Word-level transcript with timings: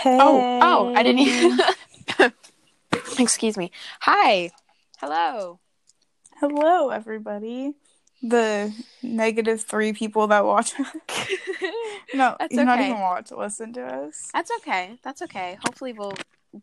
Hey. 0.00 0.16
Oh, 0.18 0.60
oh, 0.62 0.94
I 0.94 1.02
didn't 1.02 1.20
even. 1.20 1.60
Excuse 3.18 3.58
me. 3.58 3.70
Hi. 4.00 4.50
Hello. 4.98 5.60
Hello, 6.38 6.88
everybody. 6.88 7.74
The 8.22 8.72
negative 9.02 9.60
three 9.60 9.92
people 9.92 10.26
that 10.28 10.46
watch. 10.46 10.72
no, 12.14 12.34
That's 12.38 12.54
you're 12.54 12.64
not 12.64 12.78
okay. 12.78 12.88
even 12.88 13.00
watch. 13.00 13.30
Listen 13.30 13.74
to 13.74 13.82
us. 13.82 14.30
That's 14.32 14.50
okay. 14.60 14.98
That's 15.02 15.20
okay. 15.20 15.58
Hopefully, 15.66 15.92
we'll 15.92 16.14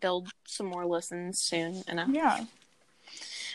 build 0.02 0.30
some 0.48 0.66
more 0.66 0.88
listens 0.88 1.40
soon 1.40 1.84
enough. 1.88 2.10
Yeah. 2.12 2.46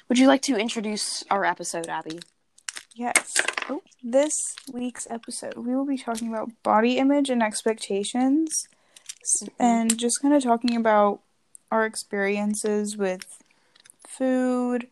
Would 0.09 0.21
you 0.21 0.29
like 0.29 0.43
to 0.43 0.57
introduce 0.57 1.25
our 1.29 1.45
episode, 1.45 1.89
Abbie? 1.89 2.21
Yes. 2.95 3.35
Oh. 3.69 3.83
This 4.01 4.55
week's 4.73 5.09
episode, 5.11 5.57
we 5.57 5.75
will 5.75 5.87
be 5.87 5.99
talking 5.99 6.29
about 6.29 6.51
body 6.63 6.99
image 6.99 7.31
and 7.31 7.43
expectations, 7.43 8.69
s- 9.23 9.49
and 9.59 9.97
just 9.99 10.21
kind 10.21 10.35
of 10.35 10.43
talking 10.43 10.77
about 10.77 11.21
our 11.71 11.87
experiences 11.87 12.97
with 12.97 13.43
food, 14.07 14.89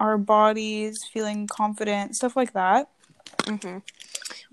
our 0.00 0.18
bodies, 0.18 1.04
feeling 1.12 1.46
confident, 1.46 2.16
stuff 2.16 2.36
like 2.36 2.52
that. 2.52 2.88
Mm-hmm. 3.44 3.78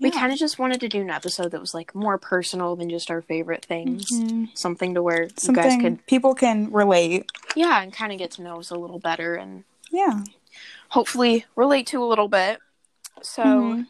We 0.00 0.10
Yeah. 0.10 0.18
kind 0.20 0.32
of 0.32 0.38
just 0.38 0.58
wanted 0.58 0.80
to 0.80 0.88
do 0.88 1.00
an 1.00 1.10
episode 1.10 1.50
that 1.50 1.60
was 1.60 1.74
like 1.74 1.94
more 1.94 2.18
personal 2.18 2.74
than 2.76 2.88
just 2.90 3.10
our 3.10 3.22
favorite 3.22 3.64
things. 3.64 4.06
Mhm. 4.10 4.56
Something 4.56 4.94
to 4.94 5.02
where 5.02 5.24
you 5.24 5.28
guys 5.28 5.42
Something 5.42 5.80
could, 5.80 6.06
people 6.06 6.34
can 6.34 6.70
relate. 6.72 7.30
yeah, 7.54 7.82
and 7.82 7.92
kind 7.92 8.12
of 8.12 8.18
get 8.18 8.30
to 8.32 8.42
know 8.42 8.58
us 8.58 8.70
a 8.70 8.74
little 8.76 8.98
better 8.98 9.34
and 9.34 9.64
Yeah. 9.90 10.24
hopefully 10.88 11.44
relate 11.56 11.86
to 11.88 12.02
a 12.02 12.06
little 12.06 12.28
bit. 12.28 12.60
So, 13.22 13.44
Mhm. 13.44 13.86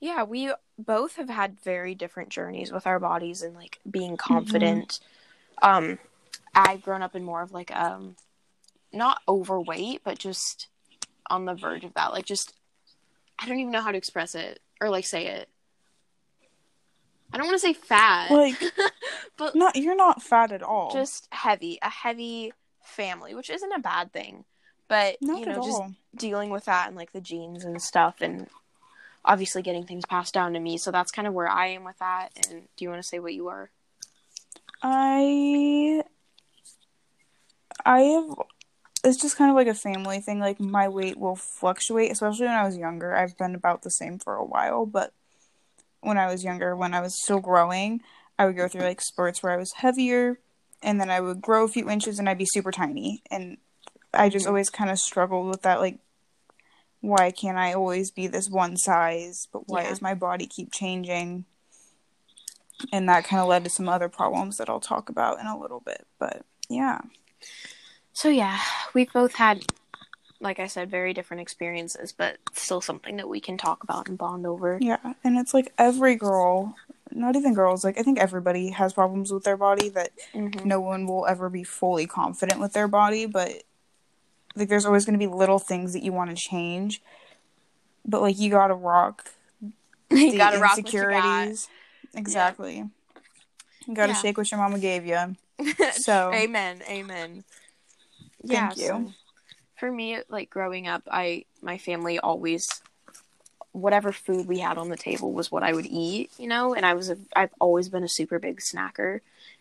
yeah, 0.00 0.22
we 0.22 0.52
both 0.78 1.16
have 1.16 1.28
had 1.28 1.58
very 1.60 1.94
different 1.94 2.28
journeys 2.28 2.70
with 2.72 2.86
our 2.86 3.00
bodies 3.00 3.42
and 3.42 3.54
like 3.54 3.78
being 3.90 4.16
confident. 4.16 5.00
Um, 5.60 5.98
I've 6.54 6.82
grown 6.82 7.02
up 7.02 7.16
in 7.16 7.24
more 7.24 7.42
of 7.42 7.52
like 7.52 7.74
um, 7.74 8.16
not 8.92 9.20
overweight, 9.28 10.02
but 10.04 10.18
just 10.18 10.68
on 11.28 11.44
the 11.44 11.54
verge 11.54 11.84
of 11.84 11.94
that. 11.94 12.12
Like, 12.12 12.24
just 12.24 12.54
I 13.38 13.46
don't 13.46 13.58
even 13.58 13.72
know 13.72 13.82
how 13.82 13.92
to 13.92 13.98
express 13.98 14.34
it 14.34 14.60
or 14.80 14.88
like 14.88 15.04
say 15.06 15.26
it. 15.26 15.48
I 17.32 17.36
don't 17.36 17.46
want 17.46 17.56
to 17.60 17.66
say 17.66 17.74
fat, 17.74 18.30
Like, 18.30 18.62
but 19.36 19.54
not 19.54 19.76
you're 19.76 19.94
not 19.96 20.22
fat 20.22 20.50
at 20.50 20.62
all. 20.62 20.90
just 20.92 21.28
heavy, 21.30 21.78
a 21.82 21.90
heavy 21.90 22.52
family, 22.82 23.34
which 23.34 23.50
isn't 23.50 23.72
a 23.72 23.80
bad 23.80 24.12
thing. 24.12 24.44
But 24.88 25.18
not 25.20 25.38
you 25.40 25.44
know, 25.46 25.62
just 25.62 25.82
dealing 26.16 26.48
with 26.48 26.64
that 26.64 26.86
and 26.88 26.96
like 26.96 27.12
the 27.12 27.20
genes 27.20 27.64
and 27.64 27.82
stuff 27.82 28.22
and 28.22 28.46
obviously 29.24 29.62
getting 29.62 29.84
things 29.84 30.04
passed 30.06 30.34
down 30.34 30.52
to 30.52 30.60
me 30.60 30.76
so 30.78 30.90
that's 30.90 31.10
kind 31.10 31.28
of 31.28 31.34
where 31.34 31.48
i 31.48 31.66
am 31.66 31.84
with 31.84 31.98
that 31.98 32.30
and 32.48 32.62
do 32.76 32.84
you 32.84 32.90
want 32.90 33.02
to 33.02 33.08
say 33.08 33.18
what 33.18 33.34
you 33.34 33.48
are 33.48 33.70
I 34.82 36.02
I 37.84 38.00
have 38.00 38.24
it's 39.04 39.20
just 39.20 39.36
kind 39.36 39.50
of 39.50 39.56
like 39.56 39.68
a 39.68 39.74
family 39.74 40.20
thing. 40.20 40.40
Like 40.40 40.58
my 40.58 40.88
weight 40.88 41.18
will 41.18 41.36
fluctuate, 41.36 42.10
especially 42.10 42.46
when 42.46 42.54
I 42.56 42.64
was 42.64 42.76
younger. 42.76 43.14
I've 43.14 43.38
been 43.38 43.54
about 43.54 43.82
the 43.82 43.90
same 43.90 44.18
for 44.18 44.34
a 44.34 44.44
while, 44.44 44.86
but 44.86 45.12
when 46.00 46.18
I 46.18 46.26
was 46.26 46.44
younger, 46.44 46.74
when 46.74 46.94
I 46.94 47.00
was 47.00 47.20
still 47.22 47.40
growing, 47.40 48.02
I 48.38 48.46
would 48.46 48.56
go 48.56 48.68
through 48.68 48.82
like 48.82 49.00
spurts 49.00 49.42
where 49.42 49.52
I 49.52 49.56
was 49.56 49.72
heavier 49.76 50.38
and 50.82 51.00
then 51.00 51.10
I 51.10 51.20
would 51.20 51.40
grow 51.40 51.64
a 51.64 51.68
few 51.68 51.88
inches 51.88 52.18
and 52.18 52.28
I'd 52.28 52.38
be 52.38 52.46
super 52.46 52.72
tiny. 52.72 53.22
And 53.30 53.58
I 54.12 54.28
just 54.28 54.46
Mhm. 54.46 54.48
always 54.48 54.70
kind 54.70 54.90
of 54.90 54.98
struggled 54.98 55.48
with 55.48 55.62
that 55.62 55.80
like 55.80 55.98
why 57.00 57.30
can't 57.30 57.58
I 57.58 57.72
always 57.74 58.10
be 58.10 58.26
this 58.26 58.48
one 58.50 58.76
size, 58.76 59.46
but 59.52 59.68
why 59.68 59.82
Yeah. 59.82 59.90
does 59.90 60.02
my 60.02 60.14
body 60.14 60.46
keep 60.46 60.72
changing? 60.72 61.44
And 62.92 63.08
that 63.08 63.24
kind 63.24 63.40
of 63.42 63.48
led 63.48 63.64
to 63.64 63.70
some 63.70 63.88
other 63.88 64.08
problems 64.08 64.56
that 64.58 64.68
I'll 64.68 64.80
talk 64.80 65.08
about 65.08 65.40
in 65.40 65.46
a 65.46 65.58
little 65.58 65.80
bit. 65.80 66.06
But 66.18 66.42
yeah. 66.68 67.00
so 68.12 68.28
yeah 68.28 68.58
we've 68.94 69.12
both 69.12 69.34
had 69.34 69.64
like 70.40 70.58
i 70.58 70.66
said 70.66 70.90
very 70.90 71.12
different 71.14 71.40
experiences 71.40 72.12
but 72.12 72.36
still 72.52 72.80
something 72.80 73.16
that 73.16 73.28
we 73.28 73.40
can 73.40 73.56
talk 73.56 73.82
about 73.84 74.08
and 74.08 74.18
bond 74.18 74.44
over 74.46 74.76
Yeah. 74.80 75.14
And 75.24 75.38
it's 75.38 75.54
like 75.54 75.72
every 75.78 76.14
girl, 76.16 76.74
not 77.12 77.36
even 77.36 77.54
girls, 77.54 77.84
like 77.84 77.98
I 77.98 78.02
think 78.02 78.18
everybody 78.18 78.70
has 78.70 78.92
problems 78.92 79.32
with 79.32 79.44
their 79.44 79.56
body 79.56 79.88
that 79.90 80.10
Mhm. 80.34 80.64
no 80.64 80.80
one 80.80 81.06
will 81.06 81.26
ever 81.26 81.48
be 81.48 81.64
fully 81.64 82.06
confident 82.06 82.60
with 82.60 82.72
their 82.72 82.88
body, 82.88 83.24
but 83.26 83.62
like 84.56 84.68
there's 84.68 84.86
always 84.86 85.04
going 85.04 85.18
to 85.18 85.24
be 85.24 85.32
little 85.32 85.58
things 85.58 85.92
that 85.92 86.02
you 86.02 86.12
want 86.12 86.30
to 86.30 86.36
change. 86.36 87.00
But 88.04 88.22
like 88.22 88.38
you 88.38 88.50
got 88.50 88.68
to 88.68 88.74
rock 88.74 89.30
you 90.10 90.36
gotta 90.38 90.58
rock 90.58 90.76
what 90.78 90.92
you 90.92 91.00
got. 91.00 91.12
insecurities. 91.14 91.68
Exactly. 92.14 92.84
You 93.86 93.94
got 93.94 94.06
to 94.06 94.12
Yeah. 94.12 94.18
shake 94.18 94.38
what 94.38 94.50
your 94.50 94.58
mama 94.58 94.78
gave 94.78 95.04
you. 95.06 95.36
So- 95.92 96.32
amen 96.32 96.82
amen 96.88 97.44
Thank 98.46 98.76
you. 98.78 98.84
so 98.86 99.12
for 99.76 99.90
me 99.90 100.18
like 100.28 100.48
growing 100.50 100.86
up 100.86 101.02
i 101.10 101.44
my 101.60 101.76
family 101.78 102.18
always 102.20 102.80
whatever 103.72 104.12
food 104.12 104.46
we 104.46 104.60
had 104.60 104.78
on 104.78 104.88
the 104.88 104.96
table 104.96 105.32
was 105.32 105.50
what 105.50 105.62
i 105.64 105.72
would 105.72 105.86
eat 105.86 106.30
you 106.38 106.46
know 106.46 106.74
and 106.74 106.86
i 106.86 106.94
was 106.94 107.10
a 107.10 107.18
i've 107.34 107.50
always 107.60 107.88
been 107.88 108.04
a 108.04 108.08
super 108.08 108.38
big 108.38 108.60
snacker 108.60 109.20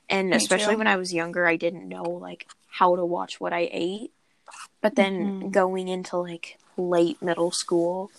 and 0.10 0.30
Me 0.30 0.36
especially 0.38 0.76
too. 0.76 0.78
when 0.78 0.88
i 0.88 0.96
was 0.96 1.12
younger 1.14 1.48
i 1.48 1.56
didn't 1.56 1.88
know 1.88 2.04
like 2.04 2.48
how 2.70 2.96
to 2.96 3.04
watch 3.04 3.40
what 3.42 3.52
i 3.54 3.68
ate 3.72 4.12
but 4.82 4.96
then 4.96 5.34
Mhm. 5.42 5.52
going 5.52 5.88
into 5.88 6.18
like 6.18 6.58
late 6.78 7.22
middle 7.22 7.52
school 7.52 8.12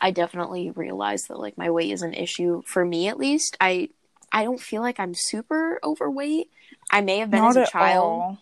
i 0.00 0.10
definitely 0.10 0.70
realized 0.70 1.28
that 1.28 1.38
like 1.38 1.58
my 1.58 1.70
weight 1.70 1.90
is 1.90 2.02
an 2.02 2.14
issue 2.14 2.62
for 2.66 2.84
me 2.84 3.08
at 3.08 3.18
least 3.18 3.56
i 3.60 3.88
i 4.32 4.44
don't 4.44 4.60
feel 4.60 4.82
like 4.82 4.98
i'm 5.00 5.14
super 5.14 5.78
overweight 5.82 6.48
i 6.90 7.00
may 7.00 7.18
have 7.18 7.30
been 7.30 7.40
Not 7.42 7.56
as 7.56 7.68
a 7.68 7.70
child 7.70 8.20
all. 8.22 8.38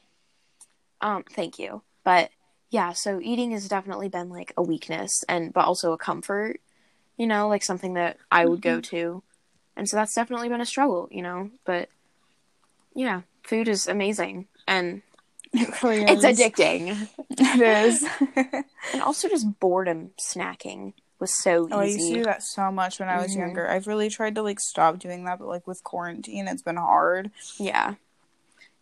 um, 1.00 1.24
thank 1.32 1.58
you. 1.58 1.82
But 2.04 2.30
yeah, 2.70 2.92
so 2.92 3.20
eating 3.20 3.50
has 3.52 3.68
definitely 3.68 4.08
been 4.08 4.28
like 4.28 4.52
a 4.56 4.62
weakness 4.62 5.24
and 5.28 5.52
but 5.52 5.64
also 5.64 5.92
a 5.92 5.98
comfort, 5.98 6.60
you 7.16 7.26
know, 7.26 7.48
like 7.48 7.62
something 7.64 7.94
that 7.94 8.18
I 8.30 8.46
would 8.46 8.62
go 8.62 8.80
to. 8.80 9.22
And 9.76 9.88
so 9.88 9.96
that's 9.96 10.14
definitely 10.14 10.48
been 10.48 10.60
a 10.60 10.66
struggle, 10.66 11.08
you 11.10 11.22
know, 11.22 11.50
but 11.64 11.88
yeah, 12.94 13.22
food 13.42 13.68
is 13.68 13.86
amazing 13.86 14.46
and 14.66 15.02
It's 15.54 16.24
addicting. 16.24 17.08
It 17.30 17.60
is. 17.60 18.06
And 18.94 19.02
also 19.02 19.28
just 19.28 19.60
boredom 19.60 20.10
snacking 20.20 20.92
was 21.20 21.32
so 21.42 21.66
easy. 21.66 21.72
Oh, 21.74 21.78
I 21.78 21.84
used 21.84 22.08
to 22.08 22.14
do 22.14 22.24
that 22.24 22.42
so 22.42 22.70
much 22.72 22.98
when 22.98 23.08
I 23.08 23.22
was 23.22 23.32
Mhm. 23.32 23.38
younger. 23.38 23.68
I've 23.70 23.86
really 23.86 24.08
tried 24.08 24.34
to 24.34 24.42
like 24.42 24.58
stop 24.60 24.98
doing 24.98 25.24
that, 25.24 25.38
but 25.38 25.46
like 25.48 25.66
with 25.66 25.84
quarantine, 25.84 26.48
it's 26.48 26.62
been 26.62 26.76
hard. 26.76 27.30
Yeah. 27.58 27.94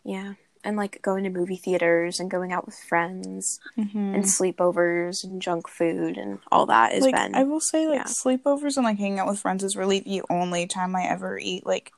Yeah. 0.03 0.33
And 0.63 0.75
like 0.77 1.01
going 1.01 1.23
to 1.23 1.29
movie 1.29 1.55
theaters 1.55 2.19
and 2.19 2.29
going 2.31 2.51
out 2.51 2.65
with 2.65 2.75
friends 2.75 3.59
Mm-hmm. 3.77 4.15
and 4.15 4.23
sleepovers 4.23 5.23
and 5.23 5.41
junk 5.41 5.67
food 5.67 6.17
and 6.17 6.39
all 6.51 6.65
that 6.67 6.93
has 6.93 7.03
like 7.03 7.15
been 7.15 7.35
I 7.35 7.43
will 7.43 7.59
say, 7.61 7.85
like 7.87 7.99
yeah. 7.99 8.03
sleepovers 8.05 8.75
and 8.77 8.85
like 8.85 8.97
hanging 8.97 9.19
out 9.19 9.27
with 9.27 9.39
friends 9.39 9.63
is 9.63 9.75
really 9.75 9.99
the 9.99 10.23
only 10.29 10.65
time 10.67 10.95
I 10.95 11.03
ever 11.03 11.37
eat 11.37 11.65
like 11.65 11.91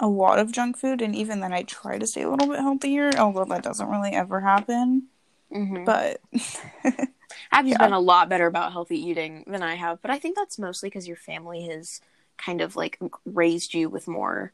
a 0.00 0.06
lot 0.08 0.38
of 0.38 0.52
junk 0.52 0.76
food, 0.78 1.02
and 1.02 1.14
even 1.14 1.40
then 1.40 1.52
I 1.52 1.62
try 1.62 1.98
to 1.98 2.06
stay 2.06 2.22
a 2.22 2.30
little 2.30 2.48
bit 2.48 2.60
healthier. 2.60 3.10
Although 3.16 3.44
that 3.46 3.62
doesn't 3.62 3.88
really 3.88 4.12
ever 4.12 4.40
happen, 4.40 5.04
Mhm. 5.52 5.84
but 5.84 6.20
Abbie's 7.52 7.72
Yeah. 7.78 7.78
been 7.78 7.92
a 7.92 8.00
lot 8.00 8.28
better 8.28 8.46
about 8.46 8.72
healthy 8.72 8.98
eating 8.98 9.44
than 9.46 9.62
I 9.62 9.74
have, 9.76 10.00
but 10.02 10.10
I 10.10 10.18
think 10.18 10.36
that's 10.36 10.58
mostly 10.58 10.88
because 10.88 11.06
your 11.06 11.16
family 11.16 11.66
has 11.68 12.00
kind 12.38 12.60
of 12.60 12.76
like 12.76 12.98
raised 13.24 13.74
you 13.74 13.88
with 13.88 14.08
more, 14.08 14.52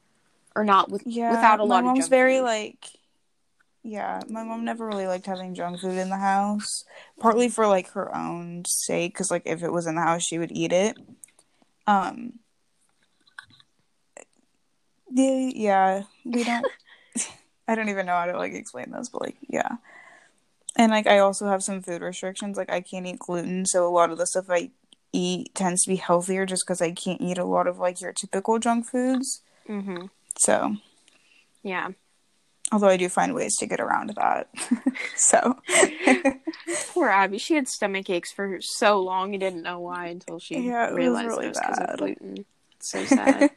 or 0.54 0.64
not 0.64 0.90
with 0.90 1.02
yeah, 1.06 1.30
without 1.30 1.60
a 1.60 1.64
my 1.64 1.76
lot 1.76 1.84
mom's 1.84 1.98
of 2.00 2.02
junk 2.04 2.10
very 2.10 2.38
food. 2.38 2.44
like. 2.44 2.86
Yeah, 3.84 4.20
my 4.28 4.42
mom 4.42 4.64
never 4.64 4.86
really 4.86 5.06
liked 5.06 5.24
having 5.26 5.54
junk 5.54 5.80
food 5.80 5.96
in 5.96 6.10
the 6.10 6.18
house, 6.18 6.84
partly 7.20 7.48
for 7.48 7.66
like 7.66 7.88
her 7.92 8.14
own 8.14 8.64
sake, 8.66 9.14
because 9.14 9.30
like 9.30 9.44
if 9.46 9.62
it 9.62 9.72
was 9.72 9.86
in 9.86 9.94
the 9.94 10.02
house, 10.02 10.24
she 10.24 10.38
would 10.38 10.52
eat 10.52 10.72
it. 10.72 10.98
Um. 11.86 12.34
Yeah, 15.10 15.50
yeah, 15.54 16.02
we 16.24 16.44
don't. 16.44 16.66
I 17.68 17.74
don't 17.74 17.88
even 17.88 18.06
know 18.06 18.14
how 18.14 18.26
to 18.26 18.36
like 18.36 18.54
explain 18.54 18.90
this, 18.90 19.08
but 19.08 19.22
like, 19.22 19.36
yeah. 19.48 19.76
And 20.76 20.92
like, 20.92 21.06
I 21.06 21.18
also 21.18 21.46
have 21.48 21.62
some 21.62 21.82
food 21.82 22.02
restrictions. 22.02 22.56
Like, 22.56 22.70
I 22.70 22.80
can't 22.80 23.06
eat 23.06 23.18
gluten, 23.18 23.66
so 23.66 23.86
a 23.86 23.90
lot 23.90 24.10
of 24.10 24.18
the 24.18 24.26
stuff 24.26 24.46
I 24.48 24.70
eat 25.12 25.54
tends 25.54 25.82
to 25.84 25.90
be 25.90 25.96
healthier, 25.96 26.46
just 26.46 26.64
because 26.66 26.80
I 26.80 26.92
can't 26.92 27.20
eat 27.20 27.38
a 27.38 27.44
lot 27.44 27.66
of 27.66 27.78
like 27.78 28.00
your 28.00 28.12
typical 28.12 28.58
junk 28.58 28.86
foods. 28.86 29.42
hmm 29.66 30.06
So, 30.38 30.76
Yeah, 31.62 31.90
although 32.70 32.88
I 32.88 32.96
do 32.96 33.08
find 33.08 33.34
ways 33.34 33.56
to 33.56 33.66
get 33.66 33.80
around 33.80 34.10
that. 34.16 34.48
so, 35.16 35.58
poor 36.88 37.08
Abbie. 37.08 37.38
She 37.38 37.54
had 37.54 37.68
stomach 37.68 38.08
aches 38.08 38.32
for 38.32 38.58
so 38.60 39.00
long 39.00 39.34
and 39.34 39.40
didn't 39.40 39.62
know 39.62 39.80
why 39.80 40.06
until 40.06 40.38
she 40.38 40.60
Yeah, 40.60 40.88
it 40.88 40.90
was 40.92 40.96
realized 40.98 41.26
really 41.26 41.46
it 41.46 41.48
was 41.48 41.58
because 41.60 41.78
of 41.80 41.96
gluten. 41.98 42.44
It's 42.76 42.90
so 42.90 43.04
sad. 43.04 43.50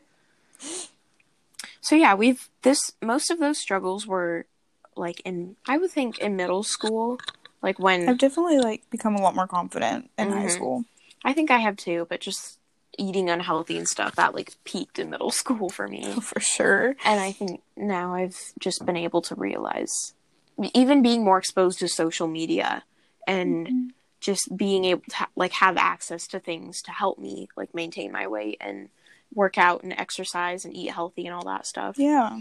So 1.81 1.95
yeah, 1.95 2.13
we've 2.13 2.50
this 2.62 2.80
most 3.01 3.31
of 3.31 3.39
those 3.39 3.57
struggles 3.57 4.07
were 4.07 4.45
like 4.95 5.22
in 5.25 5.56
I 5.68 5.78
would 5.78 5.92
think 5.92 6.19
in 6.19 6.36
middle 6.36 6.63
school, 6.63 7.19
like 7.62 7.80
when 7.80 8.07
I've 8.07 8.18
definitely 8.18 8.60
like 8.60 8.89
become 8.89 9.16
a 9.16 9.22
lot 9.22 9.36
more 9.36 9.48
confident 9.48 10.10
in 10.18 10.30
high 10.31 10.45
Mhm. 10.45 10.51
school. 10.51 10.86
I 11.24 11.33
think 11.33 11.51
I 11.51 11.57
have 11.57 11.78
too, 11.78 12.07
but 12.10 12.19
just 12.19 12.60
eating 12.98 13.30
unhealthy 13.30 13.78
and 13.78 13.88
stuff 13.88 14.16
that 14.16 14.36
like 14.36 14.54
peaked 14.63 15.00
in 15.00 15.10
middle 15.10 15.31
school 15.42 15.69
for 15.69 15.88
me. 15.88 16.04
For 16.22 16.39
sure. 16.39 16.95
And 17.06 17.19
I 17.19 17.31
think 17.31 17.62
now 17.78 18.13
I've 18.13 18.38
just 18.60 18.86
been 18.86 18.98
able 18.98 19.22
to 19.24 19.36
realize 19.36 20.13
even 20.74 21.01
being 21.01 21.24
more 21.24 21.38
exposed 21.38 21.80
to 21.80 21.88
social 21.88 22.28
media 22.28 22.83
and 23.25 23.68
mm-hmm. 23.68 23.88
just 24.19 24.56
being 24.56 24.86
able 24.86 25.01
to 25.10 25.16
ha- 25.16 25.30
like 25.36 25.54
have 25.54 25.78
access 25.78 26.28
to 26.28 26.39
things 26.39 26.81
to 26.83 26.92
help 26.92 27.18
me 27.18 27.48
like 27.56 27.74
maintain 27.74 28.12
my 28.12 28.28
weight 28.28 28.57
and 28.62 28.89
work 29.33 29.57
out 29.57 29.83
and 29.83 29.94
exercise 29.94 30.66
and 30.66 30.75
eat 30.75 30.92
healthy 30.92 31.25
and 31.25 31.33
all 31.33 31.45
that 31.45 31.66
stuff. 31.66 31.98
Yeah. 31.98 32.39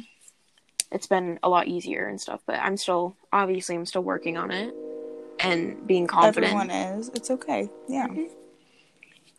It's 0.93 1.07
been 1.07 1.39
a 1.43 1.49
lot 1.49 1.69
easier 1.69 2.07
and 2.07 2.21
stuff, 2.21 2.41
but 2.47 2.57
I'm 2.57 2.77
still 2.77 3.17
obviously 3.33 3.77
I'm 3.77 3.87
still 3.87 4.03
working 4.03 4.37
on 4.37 4.51
it 4.51 4.75
and 5.39 5.87
being 5.87 6.07
confident. 6.07 6.53
Everyone 6.53 6.71
is. 6.71 7.11
It's 7.11 7.31
okay. 7.31 7.69
Yeah. 7.89 8.09
Mm-hmm. 8.09 8.25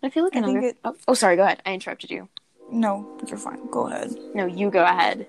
I 0.04 0.10
feel 0.10 0.24
like 0.24 0.36
I 0.36 0.40
another. 0.40 0.60
It... 0.60 0.78
Oh, 0.84 0.96
oh, 1.10 1.14
sorry. 1.14 1.36
Go 1.36 1.44
ahead. 1.44 1.62
I 1.66 1.74
interrupted 1.74 2.10
you. 2.10 2.30
No, 2.72 3.06
you're 3.28 3.38
fine. 3.38 3.70
Go 3.70 3.88
ahead. 3.88 4.16
No, 4.34 4.46
you 4.46 4.72
go 4.72 4.84
ahead. 4.84 5.28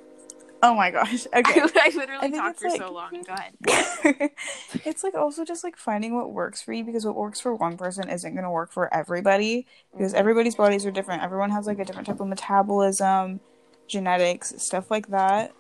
Oh 0.63 0.75
my 0.75 0.91
gosh. 0.91 1.27
Okay. 1.35 1.61
I 1.61 1.93
literally 1.95 2.27
I 2.27 2.31
talked 2.31 2.61
for 2.61 2.69
like... 2.69 2.81
so 2.81 2.93
long. 2.93 3.11
Go 3.27 3.35
ahead. 3.35 4.31
it's 4.85 5.03
like 5.03 5.15
also 5.15 5.45
just 5.45 5.65
like 5.65 5.77
finding 5.77 6.15
what 6.15 6.33
works 6.33 6.63
for 6.63 6.73
you 6.73 6.85
because 6.85 7.05
what 7.05 7.17
works 7.17 7.41
for 7.41 7.55
one 7.55 7.77
person 7.77 8.09
isn't 8.09 8.33
going 8.33 8.45
to 8.45 8.51
work 8.51 8.73
for 8.73 8.93
everybody 8.95 9.67
because 9.93 10.13
mm-hmm. 10.13 10.21
everybody's 10.21 10.55
bodies 10.55 10.87
are 10.87 10.91
different. 10.91 11.23
Everyone 11.23 11.51
has 11.51 11.67
like 11.67 11.81
a 11.81 11.85
different 11.85 12.07
type 12.07 12.21
of 12.21 12.29
metabolism, 12.29 13.41
genetics, 13.89 14.55
stuff 14.59 14.91
like 14.91 15.09
that. 15.09 15.53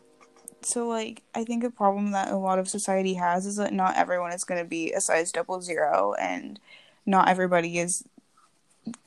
So 0.61 0.87
like 0.87 1.23
I 1.35 1.45
think 1.45 1.65
a 1.65 1.71
problem 1.71 2.13
that 2.13 2.31
a 2.31 2.37
lot 2.37 2.61
of 2.61 2.69
society 2.69 3.15
has 3.15 3.47
is 3.47 3.57
that 3.57 3.73
not 3.73 3.97
everyone 3.97 4.33
is 4.33 4.45
going 4.45 4.63
to 4.63 4.69
be 4.69 4.93
a 4.93 5.01
size 5.01 5.33
double 5.33 5.61
zero 5.61 6.15
and 6.21 6.61
not 7.05 7.29
everybody 7.29 7.79
is 7.79 8.05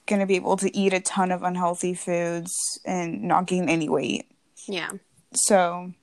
going 0.06 0.20
to 0.20 0.26
be 0.26 0.36
able 0.36 0.58
to 0.58 0.76
eat 0.76 0.94
a 0.94 1.00
ton 1.00 1.32
of 1.32 1.44
unhealthy 1.44 1.94
foods 1.94 2.80
and 2.86 3.24
not 3.24 3.48
gain 3.48 3.70
any 3.70 3.88
weight. 3.88 4.26
Yeah. 4.68 4.90
So 5.34 5.94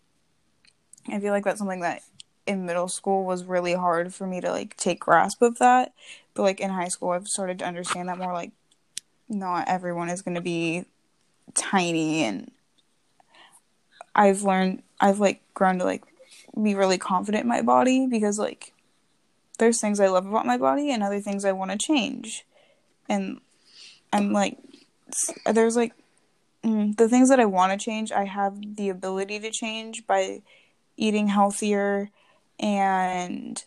I 1.08 1.20
feel 1.20 1.32
like 1.32 1.44
that's 1.44 1.58
something 1.58 1.80
that 1.80 2.02
in 2.46 2.66
middle 2.66 2.88
school 2.88 3.24
was 3.24 3.44
really 3.44 3.74
hard 3.74 4.12
for 4.12 4.26
me 4.26 4.40
to 4.40 4.50
like 4.50 4.76
take 4.76 5.00
grasp 5.00 5.42
of 5.42 5.58
that. 5.58 5.92
But 6.34 6.42
like 6.42 6.60
in 6.60 6.70
high 6.70 6.88
school 6.88 7.10
I've 7.10 7.28
started 7.28 7.58
to 7.60 7.66
understand 7.66 8.08
that 8.08 8.18
more 8.18 8.32
like 8.32 8.52
not 9.28 9.68
everyone 9.68 10.08
is 10.08 10.22
going 10.22 10.34
to 10.34 10.40
be 10.40 10.84
tiny 11.54 12.24
and 12.24 12.50
I've 14.14 14.42
learned 14.42 14.82
I've 15.00 15.20
like 15.20 15.42
grown 15.54 15.78
to 15.78 15.84
like 15.84 16.04
be 16.60 16.74
really 16.74 16.98
confident 16.98 17.44
in 17.44 17.48
my 17.48 17.62
body 17.62 18.06
because 18.06 18.38
like 18.38 18.72
there's 19.58 19.80
things 19.80 20.00
I 20.00 20.08
love 20.08 20.26
about 20.26 20.46
my 20.46 20.56
body 20.56 20.90
and 20.90 21.02
other 21.02 21.20
things 21.20 21.44
I 21.44 21.52
want 21.52 21.70
to 21.70 21.78
change. 21.78 22.44
And 23.08 23.40
I'm 24.12 24.32
like, 24.32 24.58
there's 25.46 25.76
like 25.76 25.92
mm, 26.64 26.96
the 26.96 27.08
things 27.08 27.28
that 27.28 27.40
I 27.40 27.44
want 27.44 27.72
to 27.72 27.84
change, 27.84 28.12
I 28.12 28.24
have 28.24 28.76
the 28.76 28.88
ability 28.88 29.40
to 29.40 29.50
change 29.50 30.06
by 30.06 30.42
eating 30.96 31.28
healthier 31.28 32.10
and 32.58 33.62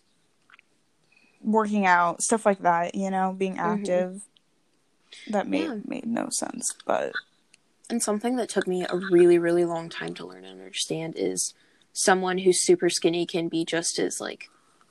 working 1.41 1.85
out, 1.85 2.21
stuff 2.21 2.45
like 2.45 2.59
that, 2.59 2.95
you 2.95 3.09
know, 3.09 3.35
being 3.37 3.57
mm-hmm. 3.57 3.79
active. 3.79 4.11
Mm-hmm. 4.11 5.31
That 5.31 5.47
made 5.47 5.63
yeah. 5.63 5.77
made 5.85 6.05
no 6.05 6.27
sense, 6.29 6.75
but 6.85 7.13
and 7.89 8.03
something 8.03 8.35
that 8.35 8.49
took 8.49 8.67
me 8.67 8.85
a 8.89 8.97
really 8.97 9.39
really 9.39 9.63
long 9.63 9.87
time 9.87 10.13
to 10.15 10.25
learn 10.25 10.43
and 10.43 10.59
understand 10.59 11.13
is 11.15 11.53
someone 11.93 12.39
who's 12.39 12.65
super 12.65 12.89
skinny 12.89 13.25
can 13.25 13.47
be 13.47 13.63
just 13.63 13.97
as 13.97 14.19
like 14.19 14.49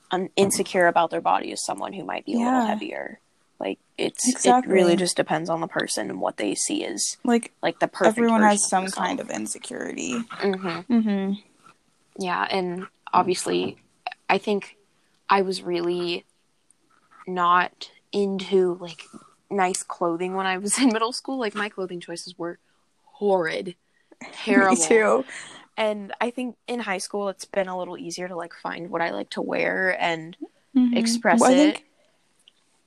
un- 0.09 0.29
insecure 0.35 0.87
about 0.87 1.11
their 1.11 1.21
body 1.21 1.51
as 1.51 1.63
someone 1.63 1.93
who 1.93 2.03
might 2.03 2.25
be 2.25 2.33
a 2.33 2.39
yeah. 2.39 2.45
little 2.45 2.65
heavier. 2.65 3.19
Like 3.59 3.79
it's 3.97 4.27
exactly. 4.27 4.71
it 4.71 4.75
really 4.75 4.95
just 4.95 5.15
depends 5.15 5.49
on 5.49 5.61
the 5.61 5.67
person 5.67 6.09
and 6.09 6.19
what 6.19 6.37
they 6.37 6.55
see 6.55 6.83
as 6.85 7.17
like 7.23 7.53
like 7.61 7.79
the 7.79 7.87
perfect. 7.87 8.17
Everyone 8.17 8.41
has 8.41 8.67
some 8.67 8.87
kind 8.87 9.19
of 9.19 9.29
insecurity. 9.29 10.13
Mm-hmm. 10.13 10.93
Mm-hmm. 10.93 11.33
Yeah, 12.17 12.47
and 12.49 12.87
obviously, 13.13 13.77
I 14.29 14.37
think 14.37 14.77
I 15.29 15.41
was 15.41 15.61
really 15.61 16.25
not 17.27 17.89
into 18.11 18.77
like 18.79 19.03
nice 19.49 19.83
clothing 19.83 20.35
when 20.35 20.45
I 20.45 20.57
was 20.57 20.77
in 20.77 20.87
middle 20.93 21.13
school. 21.13 21.39
Like 21.39 21.55
my 21.55 21.69
clothing 21.69 22.01
choices 22.01 22.37
were 22.37 22.59
horrid, 23.05 23.75
terrible. 24.33 24.75
Me 24.75 24.87
too. 24.87 25.25
And 25.77 26.13
I 26.21 26.29
think 26.29 26.55
in 26.67 26.79
high 26.79 26.99
school 26.99 27.29
it's 27.29 27.45
been 27.45 27.67
a 27.67 27.77
little 27.77 27.97
easier 27.97 28.27
to 28.27 28.35
like 28.35 28.53
find 28.53 28.89
what 28.89 29.01
I 29.01 29.11
like 29.11 29.29
to 29.31 29.41
wear 29.41 29.95
and 29.99 30.35
mm-hmm. 30.75 30.95
express 30.95 31.41
well, 31.41 31.51
it 31.51 31.81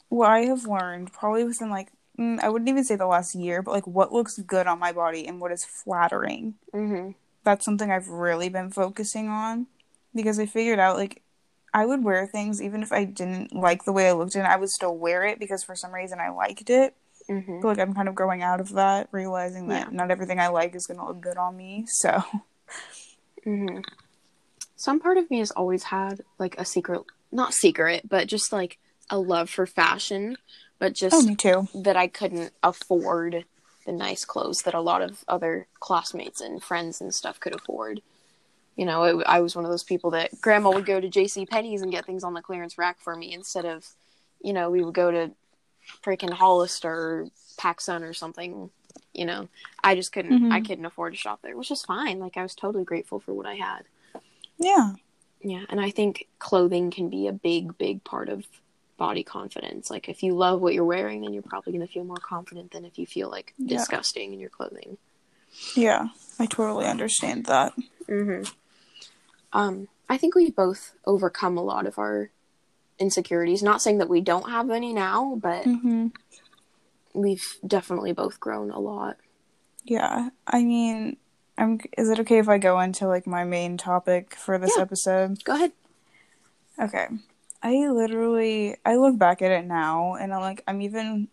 what 0.09 0.31
I 0.31 0.41
have 0.41 0.67
learned 0.67 1.13
probably 1.13 1.45
within 1.45 1.71
like 1.71 1.91
mm, 2.19 2.41
I 2.41 2.49
wouldn't 2.49 2.69
even 2.69 2.85
say 2.85 2.97
the 2.97 3.07
last 3.07 3.35
year, 3.35 3.63
but 3.63 3.73
like 3.73 3.87
what 3.87 4.13
looks 4.13 4.39
good 4.39 4.67
on 4.67 4.79
my 4.79 4.93
body 4.93 5.27
and 5.27 5.41
what 5.41 5.53
is 5.53 5.65
flattering. 5.65 6.55
Mm-hmm. 6.73 7.13
That's 7.45 7.65
something 7.65 7.91
I've 7.91 8.09
really 8.09 8.49
been 8.49 8.71
focusing 8.71 9.29
on 9.29 9.67
because 10.15 10.39
I 10.39 10.47
figured 10.47 10.79
out 10.79 10.97
like 10.97 11.23
I 11.73 11.87
would 11.87 12.03
wear 12.03 12.27
things 12.27 12.63
even 12.63 12.83
if 12.83 12.93
I 12.93 13.05
didn't 13.05 13.55
like 13.55 13.85
the 13.85 13.93
way 13.93 14.09
I 14.09 14.13
looked 14.13 14.37
in. 14.37 14.45
I 14.45 14.57
would 14.57 14.71
still 14.71 14.97
wear 14.97 15.25
it 15.25 15.39
because 15.39 15.63
for 15.63 15.77
some 15.77 15.93
reason 15.95 16.19
I 16.21 16.31
liked 16.31 16.71
it. 16.71 16.95
Mm-hmm. 17.31 17.61
But 17.61 17.69
like 17.69 17.79
I'm 17.79 17.95
kind 17.95 18.09
of 18.09 18.15
growing 18.15 18.43
out 18.43 18.61
of 18.61 18.73
that, 18.73 19.09
realizing 19.13 19.69
that 19.69 19.89
yeah. 19.89 19.97
not 19.97 20.11
everything 20.11 20.41
I 20.41 20.49
like 20.49 20.75
is 20.75 20.87
gonna 20.87 21.07
look 21.07 21.21
good 21.21 21.37
on 21.37 21.57
me. 21.57 21.87
So. 21.87 22.23
Mm-hmm. 23.47 23.81
Some 24.77 25.01
part 25.01 25.17
of 25.17 25.31
me 25.31 25.39
has 25.39 25.51
always 25.51 25.85
had 25.85 26.23
like 26.39 26.55
a 26.59 26.65
secret, 26.65 27.03
not 27.33 27.55
secret, 27.55 28.09
but 28.09 28.27
just 28.29 28.53
like 28.53 28.79
a 29.11 29.19
love 29.19 29.51
for 29.51 29.67
fashion, 29.67 30.37
but 30.79 30.95
just 30.95 31.15
oh, 31.15 31.23
me 31.23 31.37
too. 31.37 31.69
that 31.75 31.97
I 31.97 32.07
couldn't 32.07 32.53
afford 32.63 33.45
the 33.87 33.93
nice 33.93 34.25
clothes 34.25 34.63
that 34.63 34.75
a 34.75 34.81
lot 34.81 35.03
of 35.03 35.25
other 35.29 35.67
classmates 35.81 36.41
and 36.41 36.63
friends 36.63 37.01
and 37.01 37.15
stuff 37.15 37.41
could 37.41 37.55
afford. 37.55 38.03
You 38.77 38.85
know, 38.85 39.03
it, 39.05 39.27
I 39.27 39.41
was 39.41 39.57
one 39.57 39.65
of 39.65 39.71
those 39.71 39.83
people 39.83 40.11
that 40.11 40.41
grandma 40.41 40.71
would 40.71 40.87
go 40.87 41.01
to 41.01 41.09
J.C. 41.09 41.47
Penney's 41.47 41.83
and 41.83 41.91
get 41.91 42.05
things 42.05 42.23
on 42.23 42.35
the 42.35 42.43
clearance 42.43 42.79
rack 42.79 43.01
for 43.01 43.17
me 43.17 43.33
instead 43.33 43.65
of, 43.65 43.89
you 44.41 44.53
know, 44.53 44.71
we 44.71 44.85
would 44.85 44.95
go 44.95 45.11
to 45.11 45.33
freaking 46.05 46.33
Hollister 46.33 46.91
or 46.91 47.29
PacSun 47.59 48.03
or 48.03 48.13
something. 48.13 48.71
You 49.15 49.27
know, 49.27 49.49
I 49.83 49.95
just 49.95 50.13
couldn't. 50.13 50.33
Mm-hmm. 50.33 50.53
I 50.53 50.61
couldn't 50.61 50.85
afford 50.85 51.15
to 51.15 51.19
shop 51.19 51.41
there, 51.43 51.57
which 51.57 51.71
is 51.71 51.83
fine. 51.83 52.21
Like 52.21 52.37
I 52.37 52.43
was 52.43 52.55
totally 52.55 52.85
grateful 52.85 53.21
for 53.21 53.33
what 53.33 53.47
I 53.47 53.55
had. 53.55 53.85
Yeah. 54.59 54.93
Yeah, 55.41 55.65
and 55.69 55.81
I 55.81 55.91
think 55.91 56.27
clothing 56.39 56.91
can 56.91 57.11
be 57.11 57.29
a 57.29 57.33
big, 57.33 57.79
big 57.79 58.03
part 58.05 58.29
of 58.29 58.45
body 58.99 59.23
confidence. 59.23 59.91
Like 59.91 60.11
if 60.11 60.23
you 60.23 60.35
love 60.35 60.61
what 60.61 60.75
you're 60.75 60.85
wearing, 60.85 61.23
then 61.23 61.33
you're 61.33 61.43
probably 61.43 61.73
going 61.73 61.87
to 61.87 61.91
feel 61.91 62.05
more 62.05 62.17
confident 62.17 62.73
than 62.73 62.85
if 62.85 62.99
you 62.99 63.07
feel 63.07 63.31
like 63.31 63.55
yeah. 63.57 63.79
disgusting 63.79 64.35
in 64.35 64.41
your 64.41 64.51
clothing. 64.51 64.99
Yeah, 65.75 66.09
I 66.39 66.45
totally 66.45 66.85
understand 66.85 67.47
that. 67.47 67.73
hmm 68.07 68.43
Um, 69.53 69.89
I 70.09 70.19
think 70.19 70.35
we 70.35 70.51
both 70.51 70.95
overcome 71.07 71.57
a 71.57 71.63
lot 71.63 71.87
of 71.87 71.99
our 71.99 72.31
insecurities. 72.99 73.63
Not 73.63 73.81
saying 73.81 73.99
that 73.99 74.11
we 74.11 74.21
don't 74.21 74.51
have 74.51 74.71
any 74.71 74.93
now, 74.93 75.39
but 75.41 75.65
mm-hmm. 75.65 76.09
we've 77.15 77.57
definitely 77.67 78.13
both 78.13 78.41
grown 78.41 78.71
a 78.71 78.81
lot. 78.81 79.17
Yeah, 79.85 80.31
I 80.47 80.65
mean, 80.65 81.17
I'm. 81.57 81.81
Is 81.97 82.11
it 82.11 82.21
okay 82.21 82.39
if 82.39 82.49
I 82.49 82.59
go 82.59 82.79
into 82.81 83.07
like 83.09 83.27
my 83.27 83.45
main 83.45 83.79
topic 83.79 84.35
for 84.35 84.59
this 84.59 84.73
yeah. 84.77 84.83
episode? 84.83 85.43
Go 85.45 85.55
ahead. 85.55 85.73
Okay. 86.79 87.07
I 87.63 87.89
literally 87.89 88.77
I 88.85 88.97
look 88.97 89.19
back 89.19 89.43
at 89.43 89.51
it 89.51 89.65
now 89.67 90.15
and 90.15 90.33
I'm 90.33 90.41
like 90.41 90.63
I'm 90.67 90.81
even 90.81 91.29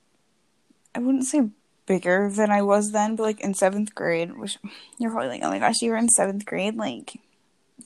I 0.93 0.99
wouldn't 0.99 1.25
say 1.25 1.49
bigger 1.85 2.31
than 2.31 2.51
I 2.51 2.61
was 2.61 2.91
then, 2.91 3.15
but 3.15 3.23
like 3.23 3.41
in 3.41 3.53
seventh 3.53 3.93
grade, 3.93 4.37
which 4.37 4.57
you're 4.97 5.11
probably 5.11 5.29
like, 5.29 5.43
oh 5.43 5.49
my 5.49 5.59
gosh, 5.59 5.81
you 5.81 5.91
were 5.91 5.97
in 5.97 6.09
seventh 6.09 6.45
grade, 6.45 6.75
like 6.75 7.19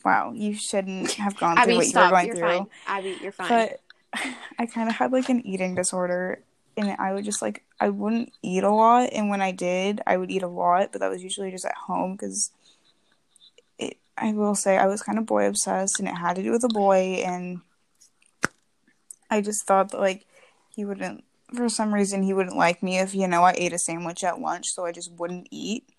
wow, 0.06 0.32
you 0.34 0.54
shouldn't 0.54 1.12
have 1.14 1.38
gone 1.38 1.56
through 1.56 1.64
Abbie, 1.64 1.76
what 1.76 1.86
stop. 1.86 2.04
you 2.04 2.06
were 2.06 2.12
going 2.12 2.28
you're 2.28 2.36
through. 2.36 2.48
Fine. 2.48 2.68
Abbie, 2.88 3.18
you're 3.22 3.32
fine. 3.32 3.50
But 3.50 3.80
I 4.60 4.66
kind 4.66 4.90
of 4.90 4.96
had 4.96 5.12
like 5.12 5.30
an 5.30 5.46
eating 5.46 5.76
disorder, 5.76 6.42
and 6.78 6.96
I 7.00 7.14
would 7.14 7.26
just 7.26 7.42
like 7.42 7.64
I 7.80 7.90
wouldn't 7.90 8.32
eat 8.42 8.64
a 8.64 8.72
lot, 8.72 9.10
and 9.12 9.30
when 9.30 9.42
I 9.42 9.52
did, 9.52 10.02
I 10.08 10.18
would 10.18 10.32
eat 10.32 10.44
a 10.44 10.48
lot, 10.48 10.92
but 10.92 11.02
that 11.02 11.10
was 11.10 11.24
usually 11.24 11.52
just 11.52 11.66
at 11.66 11.76
home 11.76 12.14
because 12.14 12.52
it. 13.78 13.98
I 14.18 14.34
will 14.34 14.56
say 14.56 14.78
I 14.78 14.88
was 14.88 15.02
kind 15.02 15.18
of 15.18 15.26
boy 15.26 15.48
obsessed, 15.48 16.00
and 16.00 16.08
it 16.08 16.16
had 16.16 16.36
to 16.36 16.44
do 16.44 16.52
with 16.52 16.64
a 16.64 16.70
boy, 16.70 17.24
and 17.26 17.62
I 19.30 19.42
just 19.42 19.66
thought 19.66 19.92
that 19.92 20.00
like 20.00 20.26
he 20.76 20.86
wouldn't 20.86 21.24
for 21.54 21.70
some 21.70 21.94
reason 21.94 22.24
he 22.24 22.34
wouldn't 22.34 22.56
like 22.56 22.84
me 22.84 23.00
if 23.00 23.16
you 23.16 23.28
know 23.28 23.44
I 23.44 23.54
ate 23.58 23.74
a 23.74 23.80
sandwich 23.80 24.24
at 24.24 24.40
lunch, 24.40 24.68
so 24.68 24.86
I 24.86 24.92
just 24.92 25.12
wouldn't 25.14 25.48
eat. 25.52 25.90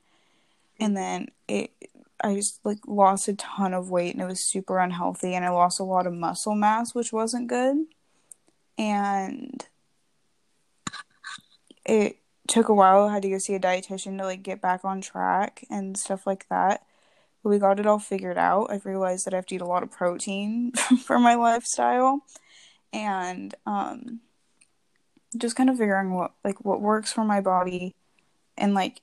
And 0.79 0.97
then 0.97 1.29
it 1.49 1.71
I 2.23 2.35
just 2.35 2.61
like 2.65 2.79
lost 2.87 3.29
a 3.29 3.35
ton 3.35 3.75
of 3.75 3.91
weight 3.91 4.15
and 4.15 4.23
it 4.23 4.27
was 4.27 4.49
super 4.49 4.79
unhealthy 4.79 5.35
and 5.35 5.45
I 5.45 5.51
lost 5.51 5.81
a 5.81 5.85
lot 5.85 6.07
of 6.07 6.13
muscle 6.13 6.55
mass 6.55 6.95
which 6.95 7.13
wasn't 7.13 7.49
good. 7.49 7.77
And 8.79 9.65
it 11.85 12.17
took 12.49 12.69
a 12.69 12.75
while. 12.75 13.05
I 13.05 13.15
had 13.15 13.23
to 13.23 13.31
go 13.31 13.39
see 13.39 13.55
a 13.55 13.61
dietitian 13.61 14.19
to 14.19 14.25
like 14.25 14.43
get 14.43 14.61
back 14.61 14.85
on 14.85 15.01
track 15.01 15.65
and 15.71 15.97
stuff 15.97 16.27
like 16.27 16.49
that. 16.49 16.85
But 17.43 17.51
we 17.51 17.59
got 17.59 17.81
it 17.81 17.87
all 17.87 17.99
figured 17.99 18.37
out. 18.37 18.71
I've 18.71 18.85
realized 18.85 19.27
that 19.27 19.33
I 19.35 19.37
have 19.37 19.47
to 19.47 19.55
eat 19.55 19.61
a 19.63 19.67
lot 19.67 19.83
of 19.83 19.91
protein 19.91 20.73
for 21.05 21.19
my 21.19 21.35
lifestyle 21.35 22.23
and 22.93 23.55
um, 23.67 24.21
just 25.37 25.57
kind 25.57 25.71
of 25.71 25.79
figuring 25.79 26.13
what 26.13 26.33
like 26.45 26.65
what 26.65 26.81
works 26.81 27.13
for 27.13 27.25
my 27.25 27.41
body 27.41 27.95
and 28.57 28.75
like 28.75 29.01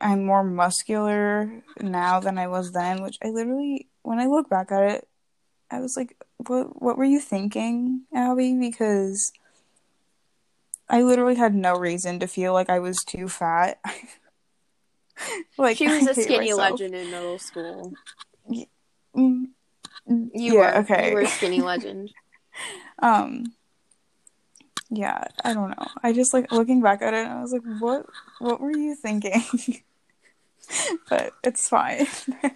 I'm 0.00 0.26
more 0.26 0.44
muscular 0.44 1.62
now 1.80 2.20
than 2.20 2.36
I 2.36 2.46
was 2.46 2.72
then, 2.72 3.02
which 3.02 3.16
I 3.24 3.28
literally 3.30 3.88
when 4.02 4.18
I 4.18 4.26
look 4.26 4.50
back 4.50 4.70
at 4.70 4.82
it, 4.82 5.08
I 5.70 5.80
was 5.80 5.96
like, 5.96 6.16
what 6.46 6.82
what 6.82 6.98
were 6.98 7.04
you 7.04 7.20
thinking, 7.20 8.02
Abbie? 8.14 8.58
Because 8.58 9.32
I 10.88 11.02
literally 11.02 11.36
had 11.36 11.54
no 11.54 11.74
reason 11.76 12.18
to 12.20 12.26
feel 12.26 12.52
like 12.52 12.68
I 12.68 12.78
was 12.78 12.98
too 13.06 13.28
fat. 13.28 13.80
like 15.58 15.76
she 15.78 15.88
was 15.88 16.06
I 16.06 16.10
a 16.10 16.14
skinny 16.14 16.52
myself. 16.52 16.80
legend 16.80 16.94
in 16.94 17.10
middle 17.10 17.38
school. 17.38 17.94
Mm, 19.16 19.46
You 20.06 20.54
Yeah, 20.54 20.78
were. 20.78 20.82
okay. 20.82 21.08
You 21.08 21.14
were 21.14 21.20
a 21.20 21.26
skinny 21.38 21.60
legend. 21.62 22.10
Um 23.00 23.52
yeah, 24.90 25.24
I 25.44 25.54
don't 25.54 25.70
know. 25.70 25.88
I 26.02 26.12
just 26.12 26.32
like 26.34 26.52
looking 26.52 26.80
back 26.82 27.02
at 27.02 27.14
it 27.14 27.26
I 27.26 27.40
was 27.40 27.52
like, 27.52 27.62
what 27.80 28.06
what 28.38 28.60
were 28.60 28.70
you 28.76 28.94
thinking? 28.94 29.42
but 31.08 31.32
it's 31.42 31.68
fine. 31.68 32.06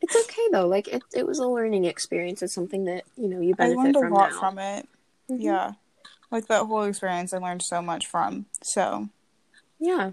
It's 0.00 0.14
okay 0.14 0.42
though. 0.52 0.68
Like 0.68 0.86
it, 0.86 1.02
it 1.12 1.26
was 1.26 1.40
a 1.40 1.46
learning 1.46 1.84
experience. 1.84 2.40
It's 2.40 2.54
something 2.54 2.84
that 2.84 3.02
you 3.16 3.26
know 3.28 3.40
you 3.40 3.54
benefit. 3.56 3.78
I 3.78 3.82
learned 3.82 3.96
a 3.96 4.00
from 4.00 4.12
lot 4.12 4.30
now. 4.30 4.38
from 4.38 4.58
it. 4.60 4.88
Mhm. 5.28 5.36
Yeah. 5.42 5.72
Like 6.30 6.46
that 6.46 6.66
whole 6.66 6.84
experience 6.84 7.34
I 7.34 7.38
learned 7.38 7.62
so 7.64 7.82
much 7.82 8.06
from. 8.06 8.46
So, 8.62 9.08
Yeah, 9.80 10.12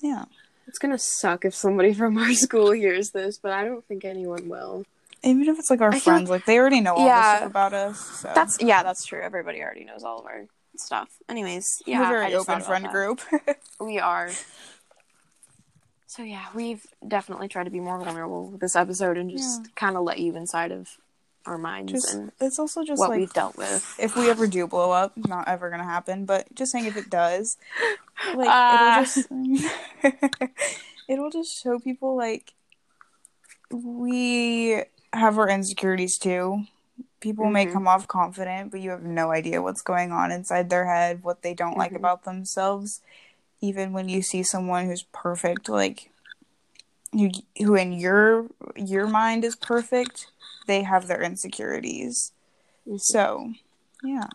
yeah. 0.00 0.24
it's 0.66 0.80
gonna 0.80 0.98
suck 0.98 1.44
if 1.44 1.54
somebody 1.54 1.94
from 2.00 2.18
our 2.18 2.32
school 2.34 2.72
hears 2.72 3.10
this, 3.12 3.38
but 3.38 3.52
I 3.52 3.64
don't 3.64 3.84
think 3.86 4.04
anyone 4.04 4.48
will. 4.48 4.84
Even 5.22 5.48
if 5.48 5.58
it's 5.58 5.70
like 5.70 5.80
our 5.80 5.92
I 5.92 5.98
friends, 6.00 6.30
like 6.30 6.44
they 6.44 6.58
already 6.58 6.80
know 6.80 6.94
all 6.94 7.06
Yeah. 7.06 7.30
this 7.32 7.38
stuff 7.40 7.50
about 7.50 7.72
us. 7.74 7.98
So 8.20 8.32
That's 8.34 8.58
yeah, 8.60 8.82
that's 8.82 9.04
true. 9.04 9.20
Everybody 9.20 9.60
already 9.62 9.84
knows 9.84 10.04
all 10.04 10.20
of 10.20 10.26
our 10.26 10.44
stuff. 10.76 11.08
Anyways, 11.28 11.82
yeah, 11.86 12.00
we're 12.00 12.08
very 12.08 12.34
open 12.34 12.60
friend 12.62 12.84
that. 12.84 12.92
group. 12.92 13.20
We 13.80 13.98
are. 13.98 14.30
So 16.06 16.22
yeah, 16.22 16.46
we've 16.54 16.86
definitely 17.06 17.48
tried 17.48 17.64
to 17.64 17.70
be 17.70 17.80
more 17.80 17.98
vulnerable 18.02 18.46
with 18.50 18.60
this 18.60 18.74
episode 18.76 19.16
and 19.18 19.30
just 19.30 19.60
Yeah. 19.62 19.66
kind 19.76 19.96
of 19.96 20.02
let 20.04 20.18
you 20.18 20.34
inside 20.36 20.72
of 20.72 20.88
our 21.46 21.56
minds 21.58 21.92
just 21.92 22.12
and 22.14 22.30
it's 22.40 22.58
also 22.58 22.84
just 22.84 22.98
what 22.98 23.08
like 23.10 23.18
we've 23.20 23.32
dealt 23.32 23.56
with. 23.56 23.94
if 23.98 24.16
we 24.16 24.28
ever 24.28 24.46
do 24.46 24.66
blow 24.66 24.90
up, 24.90 25.12
not 25.16 25.48
ever 25.48 25.70
gonna 25.70 25.84
happen, 25.84 26.24
but 26.26 26.52
just 26.54 26.72
saying 26.72 26.84
if 26.86 26.96
it 26.96 27.08
does, 27.10 27.56
like 28.34 28.48
Ah. 28.50 29.00
it'll 29.00 29.04
just 29.04 29.28
it'll 31.08 31.30
just 31.30 31.62
show 31.62 31.78
people 31.78 32.16
like 32.16 32.52
we 33.70 34.82
have 35.12 35.38
our 35.38 35.48
insecurities 35.48 36.18
too. 36.18 36.64
People 37.20 37.50
may 37.50 37.66
Mhm. 37.66 37.72
come 37.72 37.88
off 37.88 38.06
confident, 38.06 38.70
but 38.70 38.80
you 38.80 38.90
have 38.90 39.02
no 39.02 39.30
idea 39.30 39.62
what's 39.62 39.82
going 39.82 40.12
on 40.12 40.30
inside 40.30 40.70
their 40.70 40.86
head, 40.86 41.22
what 41.22 41.42
they 41.42 41.54
don't 41.54 41.76
like 41.76 41.92
Mhm. 41.92 41.96
about 41.96 42.24
themselves. 42.24 43.00
Even 43.60 43.92
when 43.92 44.08
you 44.08 44.22
see 44.22 44.42
someone 44.42 44.86
who's 44.86 45.02
perfect, 45.12 45.68
like 45.68 46.10
who, 47.12 47.30
who 47.58 47.74
in 47.74 47.92
your 47.92 48.46
your 48.76 49.06
mind 49.06 49.44
is 49.44 49.56
perfect, 49.56 50.28
they 50.66 50.82
have 50.82 51.06
their 51.08 51.22
insecurities. 51.22 52.32
Mhm. 52.86 53.00
So, 53.00 53.54
yeah. 54.02 54.28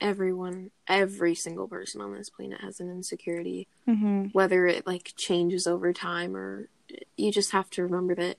Everyone, 0.00 0.72
every 0.88 1.34
single 1.36 1.68
person 1.68 2.00
on 2.00 2.12
this 2.12 2.28
planet 2.28 2.60
has 2.60 2.80
an 2.80 2.90
insecurity, 2.90 3.68
Mm-hmm. 3.88 4.26
whether 4.32 4.66
it 4.66 4.86
like 4.86 5.12
changes 5.16 5.66
over 5.66 5.92
time 5.92 6.36
or 6.36 6.68
you 7.16 7.30
just 7.32 7.52
have 7.52 7.70
to 7.70 7.82
remember 7.84 8.14
that 8.16 8.36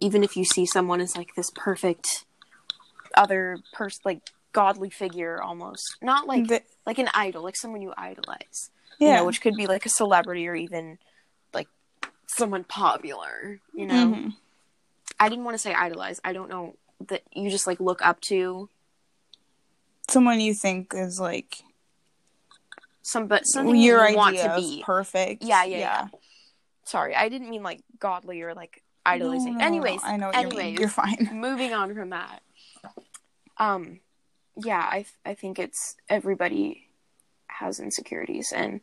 even 0.00 0.24
if 0.24 0.36
you 0.36 0.44
see 0.44 0.66
someone 0.66 1.00
as 1.00 1.16
like 1.16 1.34
this 1.36 1.50
perfect 1.54 2.24
other 3.16 3.58
person, 3.72 4.00
like 4.04 4.20
godly 4.52 4.90
figure 4.90 5.40
almost, 5.42 5.96
not 6.02 6.26
like 6.26 6.46
The- 6.48 6.62
like 6.86 6.98
an 6.98 7.08
idol, 7.14 7.42
like 7.42 7.56
someone 7.56 7.82
you 7.82 7.92
idolize. 7.96 8.70
yeah. 8.98 9.08
you 9.08 9.14
know, 9.16 9.24
which 9.26 9.40
could 9.40 9.54
be 9.54 9.66
like 9.66 9.86
a 9.86 9.90
celebrity 9.90 10.46
or 10.48 10.54
even 10.54 10.98
like 11.54 11.68
someone 12.26 12.64
popular, 12.64 13.60
you 13.72 13.86
know. 13.86 14.06
Mhm. 14.14 14.36
I 15.18 15.28
didn't 15.28 15.44
want 15.44 15.54
to 15.54 15.58
say 15.58 15.72
idolize. 15.74 16.20
I 16.24 16.32
don't 16.32 16.48
know 16.50 16.74
that 17.08 17.22
you 17.32 17.48
just 17.50 17.66
like 17.66 17.80
look 17.80 18.00
up 18.04 18.20
to 18.22 18.68
Someone 20.08 20.40
you 20.40 20.54
think 20.54 20.92
is 20.94 21.20
like 21.20 21.62
some, 23.02 23.26
but 23.26 23.42
something 23.44 23.76
your 23.76 23.98
you 24.00 24.04
idea 24.06 24.16
want 24.16 24.36
to 24.38 24.54
be. 24.56 24.82
perfect. 24.84 25.42
Yeah, 25.44 25.64
yeah, 25.64 25.78
yeah. 25.78 26.08
Sorry, 26.84 27.14
I 27.14 27.28
didn't 27.28 27.48
mean 27.50 27.62
like 27.62 27.80
godly 27.98 28.42
or 28.42 28.54
like 28.54 28.82
idolizing. 29.06 29.58
No, 29.58 29.64
anyways, 29.64 30.00
I 30.04 30.16
know 30.16 30.28
you 30.30 30.38
anyways, 30.38 30.56
mean. 30.64 30.74
You're 30.80 30.88
fine. 30.88 31.28
moving 31.32 31.72
on 31.72 31.94
from 31.94 32.10
that. 32.10 32.42
Um, 33.58 34.00
yeah, 34.56 34.78
I 34.80 35.04
I 35.24 35.34
think 35.34 35.58
it's 35.58 35.96
everybody 36.08 36.88
has 37.48 37.78
insecurities, 37.80 38.52
and 38.52 38.80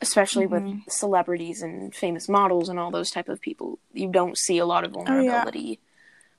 especially 0.00 0.46
Mhm. 0.46 0.50
with 0.50 0.92
celebrities 0.92 1.62
and 1.62 1.94
famous 1.94 2.28
models 2.28 2.68
and 2.68 2.78
all 2.78 2.90
those 2.90 3.10
type 3.10 3.28
of 3.28 3.40
people, 3.40 3.78
you 3.92 4.10
don't 4.10 4.36
see 4.38 4.58
a 4.58 4.66
lot 4.66 4.84
of 4.84 4.94
Oh, 4.94 5.00
yeah. 5.00 5.04
vulnerability 5.06 5.80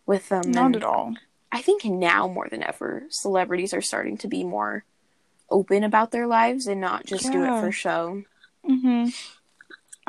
with 0.06 0.30
them. 0.30 0.52
Not 0.52 0.76
at 0.76 0.84
all. 0.84 1.16
I 1.52 1.62
think 1.62 1.84
now 1.84 2.28
more 2.28 2.48
than 2.50 2.64
ever, 2.64 3.06
celebrities 3.10 3.74
are 3.74 3.82
starting 3.82 4.18
to 4.20 4.28
be 4.28 4.44
more 4.44 4.84
open 5.50 5.84
about 5.84 6.12
their 6.12 6.28
lives 6.28 6.68
and 6.68 6.80
not 6.80 7.06
just 7.06 7.32
do 7.32 7.44
it 7.44 7.60
for 7.60 7.72
show. 7.72 8.24
hmm 8.64 9.08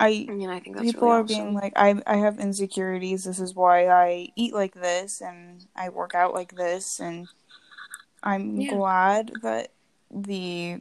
I 0.00 0.28
I 0.28 0.32
mean, 0.32 0.50
I 0.50 0.60
think 0.60 0.76
that's 0.76 0.92
people 0.92 1.08
really 1.08 1.14
are 1.14 1.24
awesome. 1.24 1.46
being 1.46 1.54
like, 1.54 1.72
I 1.76 2.02
I 2.06 2.16
have 2.16 2.38
insecurities. 2.40 3.24
This 3.24 3.40
is 3.40 3.54
why 3.54 3.86
I 3.88 4.28
eat 4.36 4.54
like 4.54 4.74
this 4.74 5.20
and 5.20 5.66
I 5.76 5.90
work 5.90 6.14
out 6.14 6.34
like 6.34 6.56
this, 6.56 7.00
and 7.00 7.28
I'm 8.22 8.64
Yeah. 8.64 8.70
glad 8.70 9.40
that 9.42 9.72
the 10.10 10.80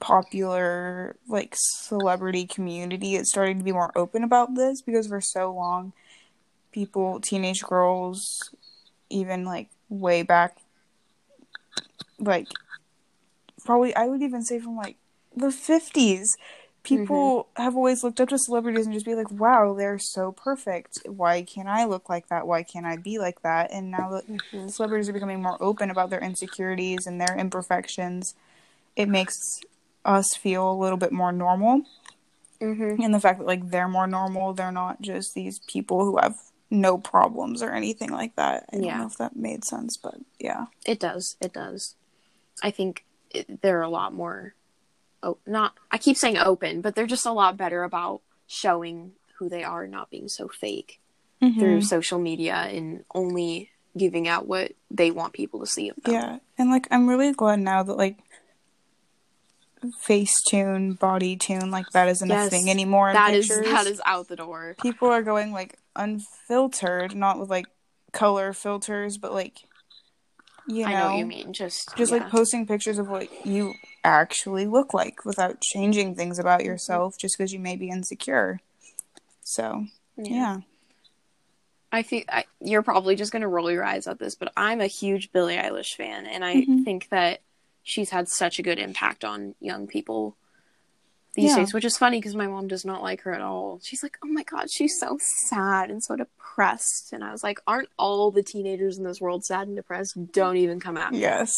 popular 0.00 1.16
like 1.28 1.54
celebrity 1.56 2.46
community 2.46 3.16
is 3.16 3.30
starting 3.30 3.58
to 3.58 3.64
be 3.64 3.72
more 3.72 3.92
open 3.96 4.22
about 4.24 4.54
this 4.54 4.82
because 4.82 5.08
for 5.08 5.20
so 5.20 5.52
long 5.52 5.92
people 6.72 7.20
teenage 7.20 7.62
girls 7.62 8.50
even 9.10 9.44
like 9.44 9.68
way 9.88 10.22
back 10.22 10.58
like 12.18 12.48
probably 13.64 13.94
I 13.94 14.06
would 14.06 14.22
even 14.22 14.42
say 14.42 14.58
from 14.60 14.76
like 14.76 14.96
the 15.36 15.50
50s 15.50 16.36
people 16.84 17.48
have 17.56 17.74
always 17.76 18.04
looked 18.04 18.20
up 18.20 18.28
to 18.28 18.38
celebrities 18.38 18.84
and 18.86 18.94
just 18.94 19.06
be 19.06 19.14
like 19.14 19.30
wow 19.30 19.74
they're 19.74 19.98
so 19.98 20.30
perfect 20.32 20.98
why 21.06 21.42
can't 21.42 21.68
I 21.68 21.84
look 21.86 22.08
like 22.08 22.28
that 22.28 22.46
why 22.46 22.62
can't 22.62 22.86
I 22.86 22.96
be 22.96 23.18
like 23.18 23.40
that 23.42 23.70
and 23.72 23.90
now 23.90 24.10
that 24.10 24.26
Mhm. 24.28 24.70
celebrities 24.70 25.08
are 25.08 25.12
becoming 25.14 25.42
more 25.42 25.56
open 25.62 25.90
about 25.90 26.10
their 26.10 26.20
insecurities 26.22 27.06
and 27.06 27.20
their 27.20 27.36
imperfections 27.36 28.34
it 28.96 29.08
makes 29.08 29.34
us 30.04 30.26
feel 30.36 30.70
a 30.70 30.76
little 30.78 30.98
bit 30.98 31.10
more 31.12 31.32
normal 31.32 31.82
Mhm. 32.60 33.02
and 33.02 33.12
the 33.14 33.20
fact 33.20 33.38
that 33.40 33.46
like 33.46 33.70
they're 33.70 33.88
more 33.88 34.06
normal 34.06 34.52
they're 34.54 34.70
not 34.70 35.00
just 35.00 35.34
these 35.34 35.58
people 35.66 36.04
who 36.04 36.18
have 36.18 36.36
no 36.70 36.98
problems 36.98 37.62
or 37.62 37.70
anything 37.72 38.10
like 38.10 38.34
that 38.36 38.64
i 38.72 38.76
Yeah. 38.76 38.90
don't 38.92 38.98
know 39.00 39.06
if 39.06 39.16
that 39.18 39.36
made 39.36 39.64
sense 39.64 39.96
but 39.96 40.16
yeah 40.38 40.66
It 40.84 41.00
does. 41.00 41.36
It 41.40 41.52
does. 41.52 41.94
I 42.62 42.70
think 42.70 43.04
it, 43.30 43.62
they're 43.62 43.82
a 43.82 43.88
lot 43.88 44.12
more. 44.12 44.54
Oh, 45.24 45.38
not. 45.46 45.72
I 45.90 45.98
keep 45.98 46.16
saying 46.16 46.38
open, 46.38 46.80
but 46.82 46.94
they're 46.94 47.06
just 47.06 47.26
a 47.26 47.32
lot 47.32 47.56
better 47.56 47.82
about 47.82 48.20
showing 48.46 49.12
who 49.38 49.48
they 49.48 49.64
are, 49.64 49.86
not 49.86 50.10
being 50.10 50.28
so 50.28 50.48
fake 50.48 51.00
mm-hmm. 51.42 51.58
through 51.58 51.82
social 51.82 52.18
media 52.18 52.54
and 52.54 53.04
only 53.14 53.70
giving 53.96 54.26
out 54.26 54.46
what 54.46 54.72
they 54.90 55.10
want 55.10 55.32
people 55.32 55.60
to 55.60 55.66
see 55.66 55.88
of 55.88 55.96
them. 56.02 56.12
yeah 56.12 56.38
and 56.58 56.68
like 56.68 56.88
i'm 56.90 57.08
really 57.08 57.32
glad 57.32 57.60
now 57.60 57.80
that 57.80 57.96
like 57.96 58.18
face 60.00 60.32
tune 60.48 60.94
body 60.94 61.36
tune 61.36 61.70
like 61.70 61.88
that 61.92 62.08
isn't 62.08 62.28
Yes, 62.28 62.48
a 62.48 62.50
thing 62.50 62.70
anymore 62.70 63.10
in 63.10 63.14
That 63.14 63.34
is 63.34 63.48
that 63.48 63.86
is 63.86 64.00
out 64.04 64.28
the 64.28 64.36
door. 64.36 64.74
people 64.82 65.08
are 65.08 65.22
going 65.22 65.52
like 65.52 65.78
unfiltered 65.94 67.14
not 67.14 67.38
with 67.38 67.50
like 67.50 67.66
color 68.12 68.52
filters 68.52 69.16
but 69.18 69.32
like 69.32 69.60
you 70.66 70.86
know, 70.86 70.86
I 70.86 70.92
know 70.98 71.06
what 71.10 71.18
you 71.18 71.26
mean. 71.26 71.52
Just 71.52 71.94
just 71.94 72.10
yeah. 72.10 72.18
like 72.18 72.30
posting 72.30 72.66
pictures 72.66 72.98
of 72.98 73.06
what 73.06 73.28
you 73.46 73.74
actually 74.04 74.66
look 74.66 74.92
like 74.94 75.24
without 75.24 75.60
changing 75.60 76.14
things 76.14 76.38
about 76.38 76.60
Mm-hmm. 76.60 76.66
yourself 76.68 77.16
just 77.18 77.36
because 77.36 77.52
you 77.52 77.58
may 77.58 77.74
be 77.76 77.88
insecure. 77.90 78.60
So, 79.42 79.86
yeah. 80.16 80.60
I 81.90 82.02
think 82.02 82.26
I, 82.28 82.44
you're 82.60 82.82
probably 82.82 83.14
just 83.16 83.32
gonna 83.32 83.48
roll 83.48 83.70
your 83.70 83.84
eyes 83.84 84.06
at 84.06 84.18
this, 84.18 84.34
but 84.34 84.52
I'm 84.56 84.80
a 84.80 84.86
huge 84.86 85.32
Billie 85.32 85.56
Eilish 85.56 85.94
fan, 85.96 86.26
and 86.26 86.44
I 86.44 86.56
Mhm. 86.56 86.84
think 86.84 87.08
that 87.10 87.40
she's 87.82 88.10
had 88.10 88.28
such 88.28 88.58
a 88.58 88.62
good 88.62 88.78
impact 88.78 89.24
on 89.24 89.54
young 89.60 89.86
people 89.86 90.36
these 91.34 91.50
Yeah. 91.50 91.56
days. 91.56 91.72
Which 91.74 91.84
is 91.84 91.96
funny 91.96 92.18
because 92.18 92.34
my 92.34 92.46
mom 92.48 92.66
does 92.68 92.84
not 92.84 93.02
like 93.02 93.20
her 93.22 93.32
at 93.32 93.40
all. 93.42 93.80
She's 93.82 94.02
like, 94.02 94.18
"Oh 94.24 94.28
my 94.28 94.42
god, 94.42 94.70
she's 94.72 94.98
so 94.98 95.18
sad 95.48 95.90
and 95.90 96.02
so 96.02 96.16
depressed," 96.16 97.12
and 97.12 97.22
I 97.22 97.30
was 97.30 97.44
like, 97.44 97.60
"Aren't 97.66 97.90
all 97.96 98.30
the 98.32 98.42
teenagers 98.42 98.98
in 98.98 99.04
this 99.04 99.20
world 99.20 99.44
sad 99.44 99.68
and 99.68 99.76
depressed? 99.76 100.32
Don't 100.32 100.56
even 100.56 100.80
come 100.80 100.96
at 100.96 101.12
me." 101.12 101.20
Yes. 101.20 101.52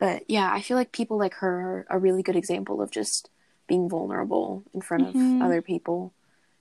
But 0.00 0.28
yeah, 0.28 0.52
I 0.52 0.60
feel 0.60 0.76
like 0.76 0.92
people 0.92 1.16
like 1.18 1.34
her 1.34 1.86
are 1.88 1.96
a 1.96 1.98
really 1.98 2.22
good 2.22 2.36
example 2.36 2.82
of 2.82 2.90
just 2.90 3.30
being 3.66 3.88
vulnerable 3.88 4.62
in 4.74 4.80
front 4.80 5.14
Mhm. 5.14 5.36
of 5.36 5.42
other 5.42 5.62
people. 5.62 6.12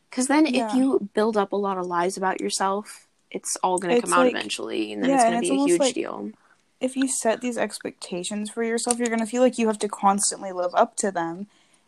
Because 0.10 0.28
then, 0.28 0.46
Yeah. 0.46 0.68
if 0.70 0.76
you 0.76 1.10
build 1.14 1.36
up 1.36 1.52
a 1.52 1.56
lot 1.58 1.78
of 1.78 1.88
lies 1.88 2.16
about 2.18 2.40
yourself, 2.40 3.08
it's 3.32 3.56
all 3.64 3.80
going 3.80 3.96
to 3.96 4.02
come 4.02 4.14
out 4.14 4.26
like- 4.26 4.34
eventually, 4.36 4.94
and 4.94 5.02
then 5.04 5.10
yeah, 5.10 5.16
it's 5.16 5.24
going 5.24 5.42
to 5.42 5.50
be 5.50 5.62
a 5.62 5.66
huge 5.66 5.80
like- 5.80 5.96
deal. 5.96 6.32
If 6.80 6.96
you 6.96 7.08
set 7.08 7.42
these 7.42 7.58
expectations 7.58 8.50
for 8.50 8.62
yourself, 8.64 9.00
you're 9.00 9.08
going 9.08 9.20
to 9.20 9.26
feel 9.26 9.42
like 9.42 9.58
you 9.58 9.68
have 9.68 9.80
to 9.80 9.88
constantly 9.90 10.52
live 10.52 10.76
up 10.76 10.96
to 10.98 11.12
them. 11.12 11.48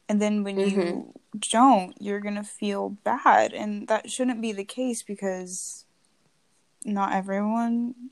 And 0.10 0.22
then 0.22 0.44
when 0.44 0.58
you 0.60 0.68
Mm-hmm. 0.78 1.38
don't, 1.52 2.02
you're 2.02 2.20
going 2.22 2.36
to 2.36 2.44
feel 2.44 2.90
bad. 3.04 3.54
And 3.54 3.88
that 3.88 4.10
shouldn't 4.10 4.42
be 4.42 4.52
the 4.54 4.64
case 4.64 5.04
because 5.04 5.84
not 6.86 7.12
everyone, 7.14 8.10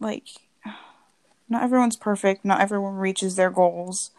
like, 0.00 0.28
not 1.48 1.62
everyone's 1.62 1.96
perfect. 1.96 2.44
Not 2.44 2.60
everyone 2.60 2.94
reaches 2.96 3.36
their 3.36 3.50
goals. 3.50 4.10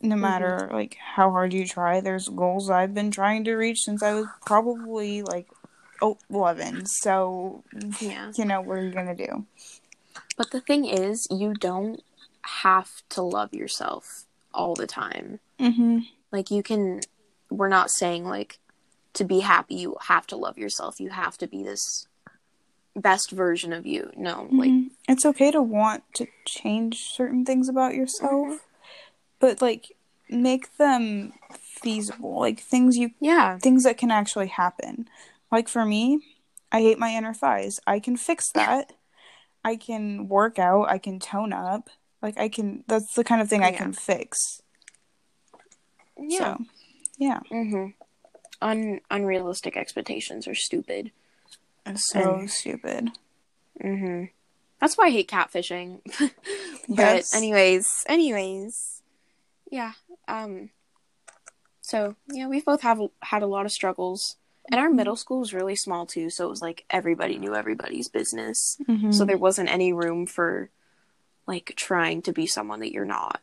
No 0.00 0.14
Mm-hmm. 0.14 0.20
matter 0.22 0.70
like 0.72 0.96
how 1.16 1.30
hard 1.30 1.52
you 1.52 1.66
try, 1.66 2.00
there's 2.00 2.28
goals 2.28 2.70
I've 2.70 2.94
been 2.94 3.10
trying 3.10 3.44
to 3.44 3.54
reach 3.54 3.80
since 3.80 4.02
I 4.02 4.14
was 4.14 4.26
probably 4.46 5.22
like 5.22 5.48
oh, 6.00 6.16
11. 6.30 6.86
So, 6.86 7.64
Yeah. 8.00 8.30
you 8.36 8.44
know, 8.44 8.60
what 8.60 8.78
are 8.78 8.84
you 8.84 8.92
going 8.92 9.16
to 9.16 9.26
do? 9.26 9.46
But 10.36 10.52
the 10.52 10.60
thing 10.60 10.84
is, 10.84 11.26
you 11.30 11.52
don't 11.54 12.00
have 12.42 13.02
to 13.10 13.22
love 13.22 13.52
yourself 13.52 14.24
all 14.54 14.76
the 14.76 14.86
time. 14.86 15.40
Mm-hmm. 15.58 15.98
Like 16.30 16.50
you 16.52 16.62
can 16.62 17.00
we're 17.50 17.68
not 17.68 17.90
saying 17.90 18.24
like 18.24 18.58
to 19.14 19.24
be 19.24 19.40
happy 19.40 19.74
you 19.74 19.96
have 20.02 20.26
to 20.28 20.36
love 20.36 20.56
yourself. 20.58 21.00
You 21.00 21.10
have 21.10 21.36
to 21.38 21.48
be 21.48 21.64
this 21.64 22.06
best 22.94 23.32
version 23.32 23.72
of 23.72 23.84
you. 23.86 24.12
No, 24.16 24.46
like 24.52 24.70
Mhm. 24.70 24.87
It's 25.08 25.24
okay 25.26 25.50
to 25.50 25.62
want 25.62 26.04
to 26.14 26.26
change 26.46 26.98
certain 27.12 27.44
things 27.44 27.68
about 27.68 27.94
yourself, 27.94 28.32
Mm-hmm. 28.46 28.56
but 29.40 29.62
like 29.62 29.96
make 30.28 30.76
them 30.76 31.32
feasible, 31.58 32.38
like 32.40 32.60
things 32.60 32.96
you 32.96 33.10
yeah. 33.20 33.58
things 33.58 33.84
that 33.84 33.96
can 33.98 34.10
actually 34.10 34.48
happen. 34.48 35.08
Like 35.50 35.68
for 35.68 35.84
me, 35.84 36.20
I 36.70 36.82
hate 36.82 36.98
my 36.98 37.10
inner 37.14 37.32
thighs. 37.34 37.80
I 37.86 37.98
can 38.00 38.16
fix 38.16 38.50
that. 38.52 38.92
I 39.64 39.76
can 39.76 40.28
work 40.28 40.58
out, 40.58 40.88
I 40.90 40.98
can 40.98 41.18
tone 41.18 41.52
up. 41.52 41.88
Like 42.22 42.38
I 42.38 42.48
can 42.48 42.84
that's 42.86 43.14
the 43.14 43.24
kind 43.24 43.40
of 43.40 43.48
thing 43.48 43.62
I 43.62 43.72
can 43.72 43.92
fix. 43.92 44.36
Yeah. 46.18 46.56
So, 46.56 46.64
yeah. 47.16 47.40
Mhm. 47.50 47.94
Un- 48.60 49.00
unrealistic 49.10 49.76
expectations 49.76 50.48
are 50.48 50.54
stupid. 50.54 51.12
So 51.94 52.34
And- 52.40 52.50
stupid. 52.50 53.10
hmm 53.80 54.24
That's 54.80 54.96
why 54.96 55.06
I 55.06 55.10
hate 55.10 55.28
catfishing. 55.28 56.00
but 56.88 57.24
anyways, 57.34 58.04
anyways, 58.08 59.02
yeah. 59.70 59.92
Um. 60.26 60.70
So 61.80 62.16
yeah, 62.30 62.46
we've 62.48 62.64
both 62.64 62.82
have 62.82 63.00
had 63.22 63.42
a 63.42 63.46
lot 63.46 63.64
of 63.66 63.72
struggles, 63.72 64.36
and 64.70 64.78
our 64.80 64.90
middle 64.90 65.16
school 65.16 65.40
was 65.40 65.54
really 65.54 65.76
small 65.76 66.06
too. 66.06 66.30
So 66.30 66.46
it 66.46 66.50
was 66.50 66.62
like 66.62 66.84
everybody 66.90 67.38
knew 67.38 67.54
everybody's 67.54 68.08
business. 68.08 68.76
Mhm. 68.86 69.12
So 69.14 69.24
there 69.24 69.38
wasn't 69.38 69.70
any 69.70 69.92
room 69.92 70.26
for 70.26 70.70
like 71.46 71.72
trying 71.76 72.20
to 72.22 72.32
be 72.32 72.46
someone 72.46 72.80
that 72.80 72.92
you're 72.92 73.04
not. 73.06 73.40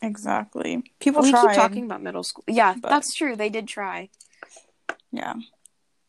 exactly. 0.00 0.82
People 0.98 1.22
we 1.22 1.30
keep 1.32 1.52
talking 1.54 1.84
about 1.84 2.02
middle 2.02 2.24
school. 2.24 2.42
Yeah, 2.48 2.74
but- 2.80 2.88
that's 2.88 3.14
true. 3.14 3.36
They 3.36 3.50
did 3.50 3.68
try. 3.68 4.08
Yeah. 5.12 5.34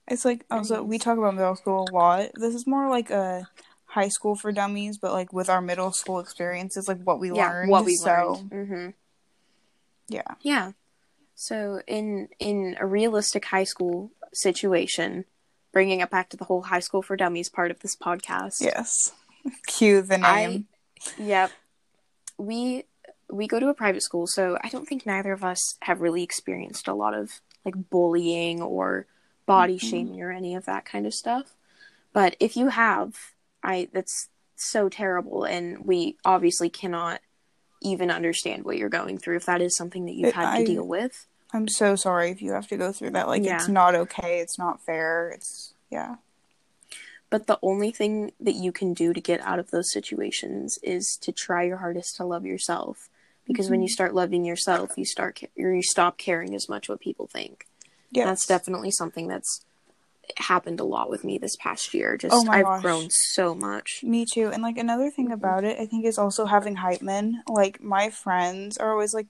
It's 0.07 0.25
like 0.25 0.45
also 0.49 0.81
we 0.83 0.97
talk 0.97 1.17
about 1.17 1.35
middle 1.35 1.55
school 1.55 1.85
a 1.89 1.93
lot. 1.93 2.31
This 2.35 2.55
is 2.55 2.65
more 2.65 2.89
like 2.89 3.09
a 3.11 3.47
high 3.93 4.09
school 4.09 4.35
for 4.35 4.51
dummies, 4.51 4.97
but 4.97 5.11
like 5.11 5.31
with 5.31 5.49
our 5.49 5.61
middle 5.61 5.91
school 5.91 6.19
experiences, 6.19 6.87
like 6.87 7.01
what 7.03 7.19
we 7.19 7.31
yeah, 7.31 7.49
learned. 7.49 7.69
what 7.69 7.85
we 7.85 7.95
so 7.95 8.39
learned. 8.51 8.69
hmm 8.69 8.89
yeah. 10.09 10.35
Yeah. 10.41 10.71
So 11.35 11.81
in 11.87 12.29
in 12.39 12.75
a 12.79 12.85
realistic 12.85 13.45
high 13.45 13.63
school 13.63 14.11
situation, 14.33 15.25
bringing 15.71 16.01
it 16.01 16.09
back 16.09 16.29
to 16.29 16.37
the 16.37 16.45
whole 16.45 16.63
high 16.63 16.79
school 16.81 17.01
for 17.01 17.15
dummies 17.15 17.49
part 17.49 17.71
of 17.71 17.79
this 17.79 17.95
podcast. 17.95 18.61
Yes. 18.61 19.11
Cue 19.67 20.01
the 20.01 20.17
name. 20.17 20.67
Yep. 21.17 21.51
We 22.37 22.85
we 23.29 23.47
go 23.47 23.59
to 23.59 23.69
a 23.69 23.73
private 23.73 24.03
school, 24.03 24.27
so 24.27 24.57
I 24.63 24.69
don't 24.69 24.87
think 24.87 25.05
neither 25.05 25.31
of 25.31 25.43
us 25.43 25.75
have 25.81 26.01
really 26.01 26.23
experienced 26.23 26.87
a 26.87 26.93
lot 26.93 27.13
of 27.13 27.41
like 27.65 27.75
bullying 27.89 28.61
or 28.61 29.05
body 29.45 29.77
Mhm. 29.77 29.89
shaming 29.89 30.21
or 30.21 30.31
any 30.31 30.55
of 30.55 30.65
that 30.65 30.85
kind 30.85 31.05
of 31.05 31.13
stuff. 31.13 31.55
But 32.11 32.35
if 32.39 32.55
you 32.55 32.67
have, 32.67 33.32
I 33.63 33.89
that's 33.93 34.29
so 34.55 34.89
terrible 34.89 35.43
and 35.45 35.85
we 35.85 36.17
obviously 36.25 36.69
cannot 36.69 37.21
even 37.81 38.09
understand 38.11 38.63
what 38.63 38.77
you're 38.77 38.89
going 38.89 39.17
through 39.17 39.35
if 39.37 39.45
that 39.45 39.61
is 39.61 39.75
something 39.75 40.05
that 40.05 40.13
you've 40.13 40.29
It- 40.29 40.35
had 40.35 40.45
I- 40.45 40.59
to 40.59 40.65
deal 40.65 40.87
with. 40.87 41.25
I'm 41.55 41.67
so 41.67 41.95
sorry 41.95 42.31
if 42.31 42.41
you 42.41 42.53
have 42.53 42.67
to 42.69 42.77
go 42.77 42.91
through 42.91 43.11
that. 43.11 43.27
Like 43.27 43.43
Yeah. 43.43 43.55
it's 43.57 43.67
not 43.67 43.93
okay. 43.93 44.39
It's 44.39 44.57
not 44.57 44.81
fair. 44.81 45.29
It's 45.29 45.73
yeah. 45.91 46.15
But 47.29 47.47
the 47.47 47.59
only 47.61 47.91
thing 47.91 48.31
that 48.39 48.55
you 48.55 48.71
can 48.71 48.93
do 48.93 49.11
to 49.13 49.21
get 49.21 49.39
out 49.41 49.59
of 49.59 49.71
those 49.71 49.91
situations 49.91 50.77
is 50.83 51.17
to 51.21 51.31
try 51.31 51.63
your 51.63 51.77
hardest 51.77 52.15
to 52.17 52.25
love 52.25 52.45
yourself. 52.45 53.09
Because 53.45 53.69
when 53.69 53.81
you 53.81 53.87
Mm-hmm. 53.87 53.93
start 53.93 54.13
loving 54.15 54.45
yourself, 54.45 54.91
you 54.97 55.05
start 55.05 55.41
you 55.55 55.81
stop 55.83 56.17
caring 56.17 56.55
as 56.55 56.69
much 56.69 56.89
what 56.89 56.99
people 56.99 57.27
think. 57.27 57.67
Yeah. 58.11 58.25
That's 58.25 58.45
definitely 58.45 58.91
something 58.91 59.27
that's 59.27 59.61
happened 60.37 60.79
a 60.79 60.83
lot 60.83 61.09
with 61.09 61.23
me 61.23 61.37
this 61.37 61.55
past 61.57 61.93
year. 61.93 62.17
Just 62.17 62.33
Oh 62.33 62.49
I've 62.51 62.63
gosh. 62.65 62.81
grown 62.81 63.09
so 63.09 63.53
much. 63.53 63.99
Me 64.03 64.25
too. 64.25 64.49
And 64.49 64.63
like 64.63 64.77
another 64.77 65.09
thing 65.09 65.25
Mm-hmm. 65.25 65.33
about 65.33 65.63
it, 65.63 65.79
I 65.79 65.85
think 65.85 66.05
is 66.05 66.17
also 66.17 66.45
having 66.45 66.75
hype 66.75 67.01
men. 67.01 67.43
Like 67.47 67.81
my 67.81 68.09
friends 68.09 68.77
are 68.77 68.91
always 68.91 69.13
like, 69.13 69.27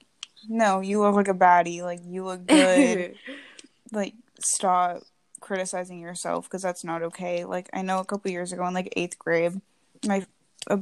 "No, 0.47 0.79
you 0.81 1.01
look 1.01 1.15
like 1.15 1.27
a 1.27 1.33
baddie. 1.33 1.81
Like 1.81 1.99
you 2.05 2.25
look 2.25 2.45
good. 2.45 3.17
like 3.91 4.13
stop 4.39 5.03
criticizing 5.39 5.99
yourself 5.99 6.45
because 6.45 6.61
that's 6.61 6.83
not 6.83 7.01
okay." 7.03 7.43
Like 7.45 7.69
I 7.73 7.81
know 7.81 7.99
a 7.99 8.05
couple 8.05 8.31
years 8.31 8.51
ago 8.53 8.65
in 8.67 8.73
like 8.73 8.93
eighth 8.95 9.17
grade, 9.19 9.59
my 10.05 10.25
uh, 10.69 10.77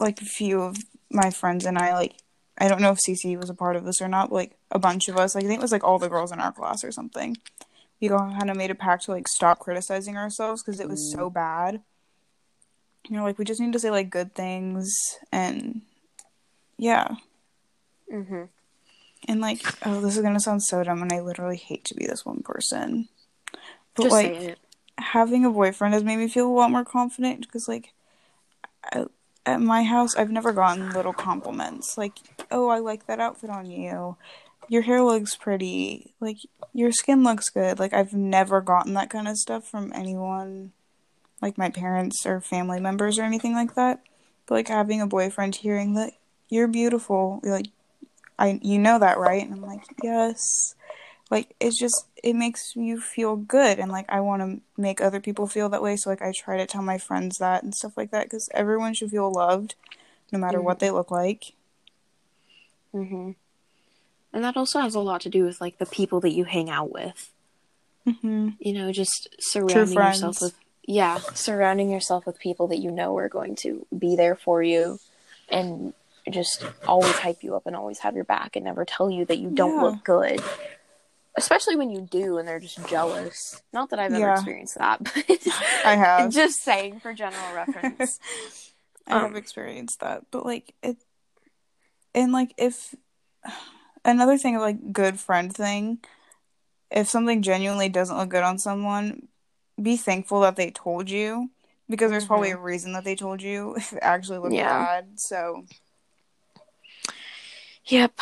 like 0.00 0.20
a 0.20 0.24
few 0.24 0.62
of 0.62 0.76
my 1.10 1.30
friends 1.30 1.64
and 1.64 1.78
I 1.78 1.94
like 1.94 2.14
I 2.58 2.68
don't 2.68 2.80
know 2.80 2.90
if 2.92 2.98
Cece 2.98 3.38
was 3.38 3.50
a 3.50 3.54
part 3.54 3.76
of 3.76 3.84
this 3.84 4.00
or 4.00 4.08
not, 4.08 4.30
but 4.30 4.36
like 4.36 4.56
a 4.70 4.78
bunch 4.78 5.08
of 5.08 5.16
us, 5.16 5.34
like 5.34 5.44
I 5.44 5.48
think 5.48 5.58
it 5.58 5.62
was 5.62 5.72
like 5.72 5.84
all 5.84 5.98
the 5.98 6.08
girls 6.08 6.32
in 6.32 6.40
our 6.40 6.52
class 6.52 6.82
or 6.84 6.92
something. 6.92 7.36
We 8.12 8.18
kind 8.38 8.50
of 8.50 8.56
made 8.56 8.70
a 8.70 8.74
pact 8.74 9.04
to 9.04 9.12
like 9.12 9.28
stop 9.28 9.58
criticizing 9.58 10.16
ourselves 10.16 10.62
because 10.62 10.80
it 10.80 10.88
was 10.88 11.10
so 11.12 11.30
bad. 11.30 11.82
You 13.08 13.16
know, 13.16 13.24
like 13.24 13.38
we 13.38 13.44
just 13.44 13.60
need 13.60 13.72
to 13.74 13.78
say 13.78 13.90
like 13.90 14.10
good 14.10 14.34
things 14.34 14.92
and 15.30 15.82
yeah. 16.78 17.16
hmm 18.10 18.44
And 19.26 19.40
like, 19.40 19.62
oh, 19.86 20.00
this 20.00 20.16
is 20.16 20.22
gonna 20.22 20.40
sound 20.40 20.62
so 20.62 20.82
dumb, 20.82 21.02
and 21.02 21.12
I 21.12 21.20
literally 21.20 21.56
hate 21.56 21.84
to 21.86 21.94
be 21.94 22.06
this 22.06 22.24
one 22.26 22.42
person. 22.42 23.08
But 23.94 24.02
Just 24.04 24.12
like, 24.12 24.32
it. 24.32 24.58
having 24.98 25.44
a 25.44 25.50
boyfriend 25.50 25.94
has 25.94 26.04
made 26.04 26.16
me 26.16 26.28
feel 26.28 26.46
a 26.48 26.52
lot 26.52 26.70
more 26.70 26.84
confident 26.84 27.40
because, 27.42 27.68
like, 27.68 27.92
I, 28.92 29.06
at 29.46 29.60
my 29.60 29.82
house, 29.82 30.16
I've 30.16 30.30
never 30.30 30.52
gotten 30.52 30.90
little 30.90 31.12
compliments 31.12 31.96
like, 31.98 32.18
"Oh, 32.50 32.68
I 32.68 32.78
like 32.78 33.06
that 33.06 33.20
outfit 33.20 33.50
on 33.50 33.66
you. 33.70 34.16
Your 34.68 34.82
hair 34.82 35.02
looks 35.02 35.36
pretty. 35.36 36.14
Like, 36.20 36.38
your 36.72 36.92
skin 36.92 37.22
looks 37.24 37.48
good." 37.48 37.78
Like, 37.78 37.92
I've 37.92 38.12
never 38.12 38.60
gotten 38.60 38.94
that 38.94 39.10
kind 39.10 39.28
of 39.28 39.36
stuff 39.38 39.66
from 39.68 39.92
anyone, 39.94 40.72
like 41.42 41.58
my 41.58 41.70
parents 41.70 42.26
or 42.26 42.40
family 42.40 42.80
members 42.80 43.18
or 43.18 43.22
anything 43.22 43.54
like 43.54 43.74
that. 43.74 44.02
But 44.46 44.54
like 44.56 44.68
having 44.68 45.00
a 45.00 45.06
boyfriend, 45.06 45.56
hearing 45.56 45.94
that 45.94 46.14
you're 46.48 46.68
beautiful, 46.68 47.40
you're 47.42 47.54
like, 47.54 47.68
I, 48.38 48.60
you 48.62 48.78
know 48.78 48.98
that, 48.98 49.18
right? 49.18 49.44
And 49.44 49.54
I'm 49.54 49.62
like, 49.62 49.84
yes 50.02 50.74
like 51.30 51.54
it's 51.60 51.78
just 51.78 52.06
it 52.22 52.34
makes 52.34 52.76
you 52.76 53.00
feel 53.00 53.36
good 53.36 53.78
and 53.78 53.90
like 53.90 54.06
i 54.08 54.20
want 54.20 54.42
to 54.42 54.60
make 54.80 55.00
other 55.00 55.20
people 55.20 55.46
feel 55.46 55.68
that 55.68 55.82
way 55.82 55.96
so 55.96 56.10
like 56.10 56.22
i 56.22 56.32
try 56.34 56.56
to 56.56 56.66
tell 56.66 56.82
my 56.82 56.98
friends 56.98 57.38
that 57.38 57.62
and 57.62 57.74
stuff 57.74 57.96
like 57.96 58.10
that 58.10 58.24
because 58.26 58.48
everyone 58.54 58.94
should 58.94 59.10
feel 59.10 59.32
loved 59.32 59.74
no 60.32 60.38
matter 60.38 60.60
what 60.60 60.78
they 60.80 60.90
look 60.90 61.10
like 61.10 61.52
hmm 62.92 63.32
And 64.34 64.42
that 64.44 64.56
also 64.56 64.80
has 64.80 64.94
a 64.96 65.00
lot 65.00 65.20
to 65.22 65.30
do 65.30 65.44
with 65.44 65.60
like 65.60 65.78
the 65.78 65.86
people 65.86 66.20
that 66.20 66.32
you 66.32 66.44
hang 66.44 66.68
out 66.68 66.92
with. 66.92 67.32
hmm 68.04 68.50
You 68.58 68.72
know, 68.74 68.92
just 68.92 69.28
surrounding 69.38 69.96
yourself 69.96 70.40
with 70.42 70.54
yeah, 70.86 71.20
surrounding 71.32 71.88
yourself 71.88 72.26
with 72.26 72.38
people 72.38 72.66
that 72.68 72.78
you 72.80 72.90
know 72.90 73.16
are 73.16 73.30
going 73.30 73.56
to 73.56 73.86
be 73.96 74.16
there 74.16 74.36
for 74.36 74.62
you 74.62 74.98
and 75.50 75.94
just 76.30 76.62
always 76.86 77.18
hype 77.18 77.42
you 77.42 77.54
up 77.56 77.66
and 77.66 77.74
always 77.74 78.00
have 78.00 78.14
your 78.14 78.24
back 78.24 78.54
and 78.56 78.66
never 78.66 78.84
tell 78.84 79.10
you 79.10 79.24
that 79.24 79.38
you 79.38 79.48
don't 79.50 79.76
Yeah. 79.76 79.82
look 79.82 80.04
good. 80.04 80.42
Especially 81.36 81.74
when 81.76 81.88
you 81.90 82.00
do 82.02 82.36
and 82.36 82.46
they're 82.46 82.60
just 82.60 82.86
jealous. 82.88 83.62
Not 83.72 83.90
that 83.90 83.98
I've 83.98 84.12
ever 84.12 84.18
Yeah. 84.20 84.34
experienced 84.34 84.76
that, 84.78 85.02
but 85.02 85.24
i 85.84 85.94
have 85.96 86.32
just 86.34 86.60
saying 86.62 87.00
for 87.00 87.14
general 87.14 87.50
reference. 87.54 88.18
i 89.06 89.12
have 89.12 89.22
Um, 89.30 89.36
experienced 89.36 90.00
that 90.00 90.24
but 90.30 90.44
like 90.44 90.74
it 90.82 90.96
and 92.14 92.32
like 92.32 92.52
if 92.58 92.94
another 94.04 94.36
thing 94.38 94.56
like 94.58 94.92
good 94.92 95.18
friend 95.18 95.54
thing 95.54 95.98
if 96.90 97.08
something 97.08 97.42
genuinely 97.42 97.88
doesn't 97.88 98.16
look 98.16 98.28
good 98.28 98.42
on 98.44 98.58
someone 98.58 99.28
be 99.80 99.96
thankful 99.96 100.40
that 100.40 100.56
they 100.56 100.70
told 100.70 101.10
you 101.10 101.50
because 101.88 102.10
there's 102.10 102.26
probably 102.26 102.50
a 102.50 102.54
mm-hmm. 102.54 102.64
reason 102.64 102.92
that 102.92 103.04
they 103.04 103.16
told 103.16 103.42
you 103.42 103.74
if 103.76 103.92
it 103.92 103.98
actually 104.02 104.38
looked 104.38 104.54
Yeah. 104.54 104.78
bad 104.78 105.20
so 105.20 105.64
Yep. 107.86 108.18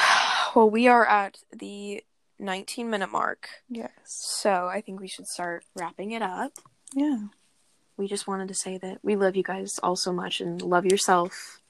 Well, 0.57 0.69
we 0.69 0.89
are 0.89 1.07
at 1.07 1.39
the 1.57 2.03
19 2.39 2.91
minute 2.91 3.11
mark. 3.13 3.49
yes 3.69 3.91
So 4.05 4.67
I 4.67 4.81
think 4.81 5.01
we 5.01 5.07
should 5.09 5.29
start 5.29 5.65
wrapping 5.77 6.11
it 6.11 6.23
up. 6.23 6.53
yeah 6.95 7.19
We 7.97 8.09
just 8.09 8.27
wanted 8.27 8.49
to 8.49 8.55
say 8.55 8.77
that 8.79 8.99
we 9.03 9.15
love 9.17 9.37
you 9.37 9.45
guys 9.45 9.79
all 9.83 9.95
so 9.97 10.13
much 10.13 10.41
and 10.41 10.61
love 10.61 10.85
yourself. 10.85 11.61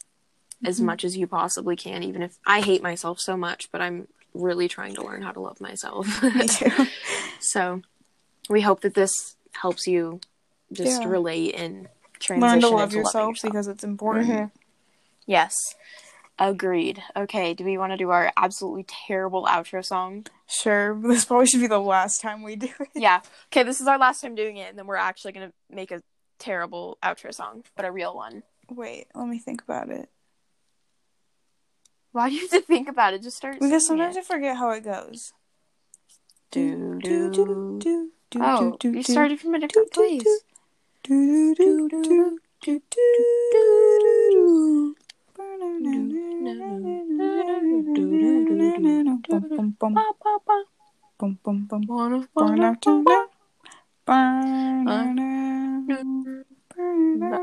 As 0.64 0.81
Mhm. 0.81 0.85
much 0.85 1.05
as 1.05 1.16
you 1.16 1.27
possibly 1.27 1.77
can, 1.77 2.03
even 2.03 2.22
if 2.22 2.38
I 2.46 2.61
hate 2.61 2.83
myself 2.83 3.20
so 3.20 3.37
much, 3.37 3.70
but 3.72 3.81
I'm 3.81 4.09
really 4.35 4.68
trying 4.68 4.94
to 4.94 5.03
learn 5.05 5.22
how 5.22 5.33
to 5.33 5.40
love 5.40 5.61
myself. 5.61 6.07
Me 6.35 6.46
too. 6.46 6.70
so 7.40 7.83
we 8.48 8.61
hope 8.62 8.81
that 8.83 8.94
this 8.94 9.37
helps 9.53 9.87
you 9.87 10.20
just 10.72 11.03
Yeah. 11.03 11.09
relate 11.09 11.55
and 11.55 11.88
transition 12.18 12.40
Learn 12.51 12.61
to 12.61 12.68
love 12.68 12.79
loving 12.81 12.98
yourself 12.98 13.37
because 13.42 13.66
it's 13.66 13.85
important. 13.85 14.29
Mhm. 14.29 14.51
Yes. 15.27 15.55
Agreed. 16.38 17.03
Okay, 17.14 17.53
do 17.55 17.62
we 17.64 17.77
want 17.77 17.92
to 17.92 17.96
do 17.96 18.11
our 18.11 18.33
absolutely 18.37 18.85
terrible 18.85 19.44
outro 19.44 19.85
song? 19.85 20.27
Sure, 20.46 20.98
this 21.03 21.25
probably 21.27 21.46
should 21.46 21.61
be 21.61 21.66
the 21.66 21.79
last 21.79 22.20
time 22.20 22.42
we 22.42 22.57
do 22.57 22.68
it. 22.81 22.88
Yeah. 22.94 23.20
Okay, 23.53 23.62
this 23.62 23.81
is 23.81 23.87
our 23.87 23.98
last 23.98 24.20
time 24.22 24.35
doing 24.35 24.57
it, 24.57 24.70
and 24.70 24.79
then 24.79 24.87
we're 24.87 24.96
actually 24.96 25.33
going 25.33 25.48
to 25.48 25.55
make 25.75 25.90
a 25.90 26.03
terrible 26.38 26.96
outro 27.03 27.33
song, 27.35 27.64
but 27.77 27.85
a 27.85 27.92
real 27.92 28.14
one. 28.16 28.42
Wait, 28.70 29.07
let 29.14 29.29
me 29.29 29.38
think 29.38 29.62
about 29.62 29.90
it. 29.90 30.09
Why 32.12 32.29
do 32.29 32.35
you 32.35 32.42
have 32.42 32.51
to 32.51 32.61
think 32.61 32.88
about 32.88 33.14
it? 33.14 33.22
Just 33.22 33.38
start 33.38 33.59
Because 33.59 33.87
sometimes 33.87 34.16
it. 34.16 34.20
I 34.20 34.22
forget 34.22 34.57
how 34.57 34.70
it 34.70 34.85
goes. 34.85 35.33
Do, 36.51 37.01
do, 37.01 37.31
do. 37.31 37.79
do, 37.81 38.11
do, 38.31 38.38
Oh, 38.42 38.77
do, 38.79 38.92
you 38.92 39.03
started 39.03 39.40
from 39.40 39.55
a 39.55 39.59
different 39.59 39.90
do, 39.92 40.01
do, 40.03 40.20
place. 40.20 40.42
do, 41.03 41.55
do, 41.55 41.88
do, 41.88 42.03
do, 42.03 42.38
do, 42.61 42.81
do, 42.92 43.62
do. 44.33 44.96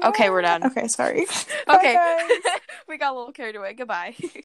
Okay, 0.04 0.30
we're 0.30 0.42
done. 0.42 0.66
Okay, 0.66 0.88
sorry. 0.88 1.26
Okay. 1.68 1.98
We 2.88 2.98
got 2.98 3.14
a 3.14 3.18
little 3.18 3.32
carried 3.32 3.56
away. 3.56 3.74
Goodbye. 3.74 4.16